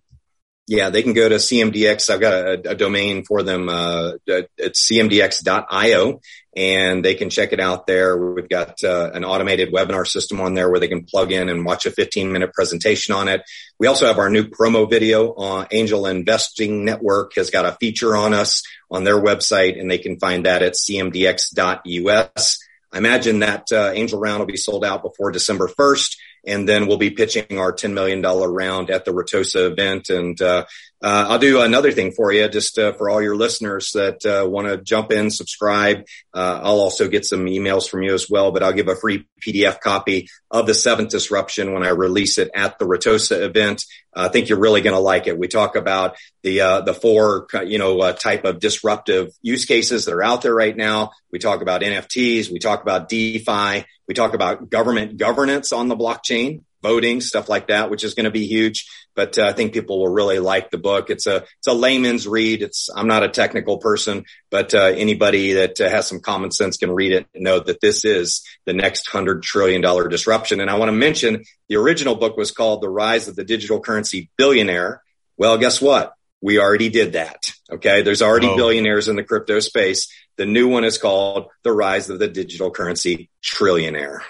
Yeah, 0.68 0.90
they 0.90 1.02
can 1.02 1.14
go 1.14 1.26
to 1.26 1.36
CMDX. 1.36 2.10
I've 2.10 2.20
got 2.20 2.34
a, 2.34 2.72
a 2.72 2.74
domain 2.74 3.24
for 3.24 3.42
them. 3.42 3.70
Uh, 3.70 4.12
it's 4.26 4.86
cmdx.io 4.86 6.20
and 6.54 7.02
they 7.02 7.14
can 7.14 7.30
check 7.30 7.54
it 7.54 7.60
out 7.60 7.86
there. 7.86 8.18
We've 8.18 8.50
got 8.50 8.84
uh, 8.84 9.10
an 9.14 9.24
automated 9.24 9.72
webinar 9.72 10.06
system 10.06 10.42
on 10.42 10.52
there 10.52 10.68
where 10.68 10.78
they 10.78 10.88
can 10.88 11.04
plug 11.04 11.32
in 11.32 11.48
and 11.48 11.64
watch 11.64 11.86
a 11.86 11.90
15 11.90 12.30
minute 12.30 12.52
presentation 12.52 13.14
on 13.14 13.28
it. 13.28 13.40
We 13.78 13.86
also 13.86 14.06
have 14.06 14.18
our 14.18 14.28
new 14.28 14.44
promo 14.44 14.90
video 14.90 15.32
on 15.32 15.68
Angel 15.70 16.04
Investing 16.04 16.84
Network 16.84 17.34
has 17.36 17.48
got 17.48 17.64
a 17.64 17.72
feature 17.80 18.14
on 18.14 18.34
us 18.34 18.62
on 18.90 19.04
their 19.04 19.18
website 19.18 19.80
and 19.80 19.90
they 19.90 19.98
can 19.98 20.18
find 20.18 20.44
that 20.44 20.62
at 20.62 20.74
cmdx.us. 20.74 22.58
I 22.92 22.98
imagine 22.98 23.38
that 23.38 23.72
uh, 23.72 23.92
angel 23.94 24.20
round 24.20 24.40
will 24.40 24.46
be 24.46 24.58
sold 24.58 24.84
out 24.84 25.02
before 25.02 25.30
December 25.30 25.68
1st 25.68 26.16
and 26.46 26.68
then 26.68 26.86
we'll 26.86 26.98
be 26.98 27.10
pitching 27.10 27.58
our 27.58 27.72
$10 27.72 27.92
million 27.92 28.22
round 28.22 28.90
at 28.90 29.04
the 29.04 29.12
Retosa 29.12 29.70
event. 29.70 30.10
And 30.10 30.40
uh, 30.40 30.64
uh, 31.00 31.26
I'll 31.28 31.38
do 31.38 31.60
another 31.60 31.92
thing 31.92 32.10
for 32.10 32.32
you, 32.32 32.48
just 32.48 32.76
uh, 32.76 32.92
for 32.92 33.08
all 33.08 33.22
your 33.22 33.36
listeners 33.36 33.92
that 33.92 34.26
uh, 34.26 34.48
want 34.48 34.66
to 34.66 34.78
jump 34.78 35.12
in, 35.12 35.30
subscribe. 35.30 36.04
Uh, 36.34 36.60
I'll 36.62 36.80
also 36.80 37.08
get 37.08 37.24
some 37.24 37.44
emails 37.46 37.88
from 37.88 38.02
you 38.02 38.14
as 38.14 38.28
well, 38.28 38.50
but 38.50 38.64
I'll 38.64 38.72
give 38.72 38.88
a 38.88 38.96
free 38.96 39.24
PDF 39.40 39.78
copy 39.80 40.28
of 40.50 40.66
the 40.66 40.74
seventh 40.74 41.10
disruption 41.10 41.72
when 41.72 41.84
I 41.84 41.90
release 41.90 42.38
it 42.38 42.50
at 42.52 42.80
the 42.80 42.84
Retosa 42.84 43.40
event. 43.42 43.84
I 44.12 44.26
think 44.26 44.48
you're 44.48 44.58
really 44.58 44.80
going 44.80 44.94
to 44.94 45.00
like 45.00 45.28
it. 45.28 45.38
We 45.38 45.46
talk 45.46 45.76
about 45.76 46.16
the 46.42 46.62
uh, 46.62 46.80
the 46.80 46.94
four 46.94 47.46
you 47.64 47.78
know 47.78 48.12
type 48.12 48.44
of 48.44 48.58
disruptive 48.58 49.30
use 49.40 49.66
cases 49.66 50.06
that 50.06 50.14
are 50.14 50.22
out 50.22 50.42
there 50.42 50.54
right 50.54 50.76
now. 50.76 51.12
We 51.30 51.38
talk 51.38 51.62
about 51.62 51.82
NFTs. 51.82 52.50
We 52.50 52.58
talk 52.58 52.82
about 52.82 53.08
DeFi. 53.08 53.84
We 54.08 54.14
talk 54.14 54.34
about 54.34 54.68
government 54.68 55.18
governance 55.18 55.72
on 55.72 55.86
the 55.86 55.96
blockchain, 55.96 56.62
voting, 56.82 57.20
stuff 57.20 57.48
like 57.48 57.68
that, 57.68 57.90
which 57.90 58.04
is 58.04 58.14
going 58.14 58.24
to 58.24 58.30
be 58.30 58.46
huge. 58.46 58.88
But 59.14 59.38
uh, 59.38 59.44
I 59.44 59.52
think 59.52 59.72
people 59.72 59.98
will 59.98 60.08
really 60.12 60.38
like 60.38 60.70
the 60.70 60.78
book. 60.78 61.10
It's 61.10 61.26
a 61.26 61.44
it's 61.58 61.66
a 61.66 61.72
layman's 61.72 62.28
read. 62.28 62.62
It's 62.62 62.88
I'm 62.94 63.08
not 63.08 63.24
a 63.24 63.28
technical 63.28 63.78
person, 63.78 64.24
but 64.50 64.74
uh, 64.74 64.92
anybody 64.94 65.54
that 65.54 65.80
uh, 65.80 65.88
has 65.88 66.06
some 66.06 66.20
common 66.20 66.50
sense 66.50 66.76
can 66.76 66.92
read 66.92 67.12
it 67.12 67.26
and 67.34 67.44
know 67.44 67.58
that 67.58 67.80
this 67.80 68.04
is 68.04 68.44
the 68.64 68.72
next 68.72 69.08
hundred 69.08 69.42
trillion 69.42 69.80
dollar 69.80 70.08
disruption. 70.08 70.60
And 70.60 70.70
I 70.70 70.78
want 70.78 70.88
to 70.88 70.96
mention 70.96 71.44
the 71.68 71.76
original 71.76 72.14
book 72.14 72.36
was 72.36 72.52
called 72.52 72.82
The 72.82 72.88
Rise 72.88 73.28
of 73.28 73.36
the 73.36 73.44
Digital 73.44 73.80
Currency 73.80 74.30
Billionaire. 74.36 75.02
Well, 75.36 75.58
guess 75.58 75.80
what? 75.80 76.14
We 76.40 76.60
already 76.60 76.88
did 76.88 77.14
that. 77.14 77.52
Okay. 77.70 78.02
There's 78.02 78.22
already 78.22 78.46
oh. 78.46 78.56
billionaires 78.56 79.08
in 79.08 79.16
the 79.16 79.24
crypto 79.24 79.58
space. 79.58 80.08
The 80.36 80.46
new 80.46 80.68
one 80.68 80.84
is 80.84 80.98
called 80.98 81.48
The 81.64 81.72
Rise 81.72 82.10
of 82.10 82.20
the 82.20 82.28
Digital 82.28 82.70
Currency 82.70 83.28
Trillionaire. 83.42 84.20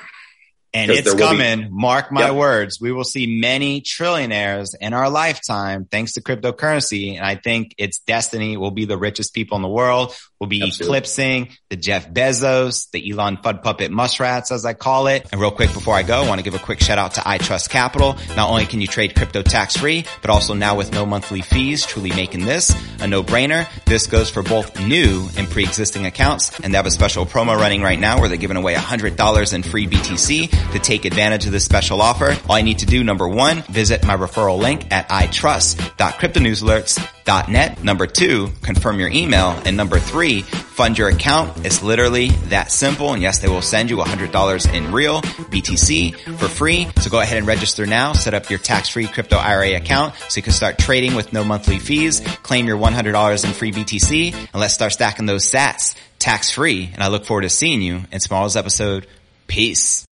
And 0.75 0.91
it's 0.91 1.15
coming. 1.15 1.63
Be, 1.63 1.69
Mark 1.71 2.13
my 2.13 2.27
yep. 2.27 2.35
words. 2.35 2.81
We 2.81 2.93
will 2.93 3.05
see 3.05 3.41
many 3.41 3.81
trillionaires 3.81 4.75
in 4.81 4.93
our 4.93 5.09
lifetime 5.09 5.87
thanks 5.91 6.13
to 6.13 6.23
cryptocurrency. 6.23 7.17
And 7.17 7.25
I 7.25 7.37
think 7.37 7.75
its 7.79 8.01
destiny 8.01 8.57
will 8.57 8.71
be 8.71 8.85
the 8.85 8.99
richest 8.99 9.35
people 9.35 9.57
in 9.57 9.63
the 9.63 9.69
world 9.69 10.15
We'll 10.41 10.49
be 10.49 10.63
Absolutely. 10.63 10.87
eclipsing 10.99 11.49
the 11.69 11.77
Jeff 11.77 12.09
Bezos, 12.09 12.91
the 12.93 13.11
Elon 13.11 13.39
Fud 13.39 13.63
Puppet 13.63 13.91
Muskrats, 13.91 14.53
as 14.53 14.65
I 14.65 14.73
call 14.73 15.09
it. 15.09 15.27
And 15.33 15.41
real 15.41 15.51
quick 15.51 15.73
before 15.73 15.95
I 15.95 16.05
go, 16.05 16.23
I 16.23 16.29
want 16.29 16.39
to 16.39 16.45
give 16.45 16.55
a 16.55 16.65
quick 16.65 16.81
shout 16.81 16.97
out 16.97 17.15
to 17.15 17.21
iTrust 17.23 17.71
Capital. 17.71 18.17
Not 18.37 18.49
only 18.49 18.65
can 18.65 18.81
you 18.81 18.87
trade 18.87 19.17
crypto 19.17 19.43
tax 19.43 19.77
free, 19.77 20.05
but 20.21 20.31
also 20.31 20.55
now 20.55 20.77
with 20.77 20.93
no 20.93 21.05
monthly 21.05 21.41
fees, 21.41 21.85
truly 21.85 22.11
making 22.11 22.45
this 22.45 22.73
a 23.01 23.09
no 23.09 23.25
brainer. 23.25 23.69
This 23.85 24.07
goes 24.07 24.31
for 24.31 24.45
both 24.45 24.81
new 24.81 25.29
and 25.37 25.49
pre-existing 25.49 26.07
accounts. 26.07 26.59
And 26.61 26.73
they 26.73 26.77
have 26.77 26.87
a 26.87 26.91
special 26.93 27.27
promo 27.27 27.57
running 27.57 27.83
right 27.83 27.99
now 27.99 28.21
where 28.21 28.29
they're 28.29 28.39
giving 28.39 28.57
away 28.57 28.75
$100 28.75 29.55
in 29.55 29.63
free 29.65 29.89
BTC 29.89 30.58
to 30.73 30.79
take 30.79 31.05
advantage 31.05 31.47
of 31.47 31.53
this 31.53 31.65
special 31.65 32.01
offer. 32.01 32.37
All 32.49 32.59
you 32.59 32.65
need 32.65 32.79
to 32.81 32.87
do, 32.87 33.05
number 33.05 33.29
one, 33.29 33.63
visit 33.63 34.07
my 34.07 34.17
referral 34.17 34.59
link 34.59 34.93
at 34.93 35.09
itrust.cryptonewsalerts.com 35.09 37.19
net. 37.49 37.83
Number 37.85 38.07
two, 38.07 38.51
confirm 38.63 38.99
your 38.99 39.11
email. 39.11 39.61
And 39.65 39.77
number 39.77 39.99
three, 39.99 40.43
fund 40.43 40.97
your 40.97 41.09
account. 41.09 41.65
It's 41.65 41.83
literally 41.83 42.29
that 42.49 42.71
simple. 42.71 43.13
And 43.13 43.23
yes, 43.23 43.41
they 43.41 43.49
will 43.49 43.63
send 43.63 43.91
you 43.91 43.99
$100 43.99 44.75
in 44.75 44.93
real 44.93 45.21
BTC 45.21 46.17
for 46.39 46.49
free. 46.49 46.89
So 47.01 47.11
go 47.11 47.21
ahead 47.21 47.39
and 47.39 47.47
register 47.47 47.87
now. 47.87 48.13
Set 48.13 48.35
up 48.35 48.49
your 48.49 48.59
tax-free 48.59 49.09
crypto 49.09 49.37
IRA 49.37 49.77
account 49.77 50.15
so 50.29 50.39
you 50.39 50.43
can 50.43 50.53
start 50.53 50.79
trading 50.79 51.15
with 51.15 51.33
no 51.33 51.45
monthly 51.45 51.79
fees. 51.79 52.21
Claim 52.43 52.67
your 52.67 52.79
$100 52.79 53.45
in 53.45 53.53
free 53.53 53.73
BTC 53.73 54.35
and 54.35 54.55
let's 54.55 54.75
start 54.75 54.93
stacking 54.93 55.27
those 55.27 55.45
sats 55.45 55.95
tax-free. 56.19 56.91
And 56.95 57.03
I 57.03 57.09
look 57.09 57.27
forward 57.27 57.43
to 57.43 57.51
seeing 57.51 57.83
you 57.83 58.03
in 58.11 58.21
tomorrow's 58.21 58.57
episode. 58.57 59.07
Peace. 59.47 60.08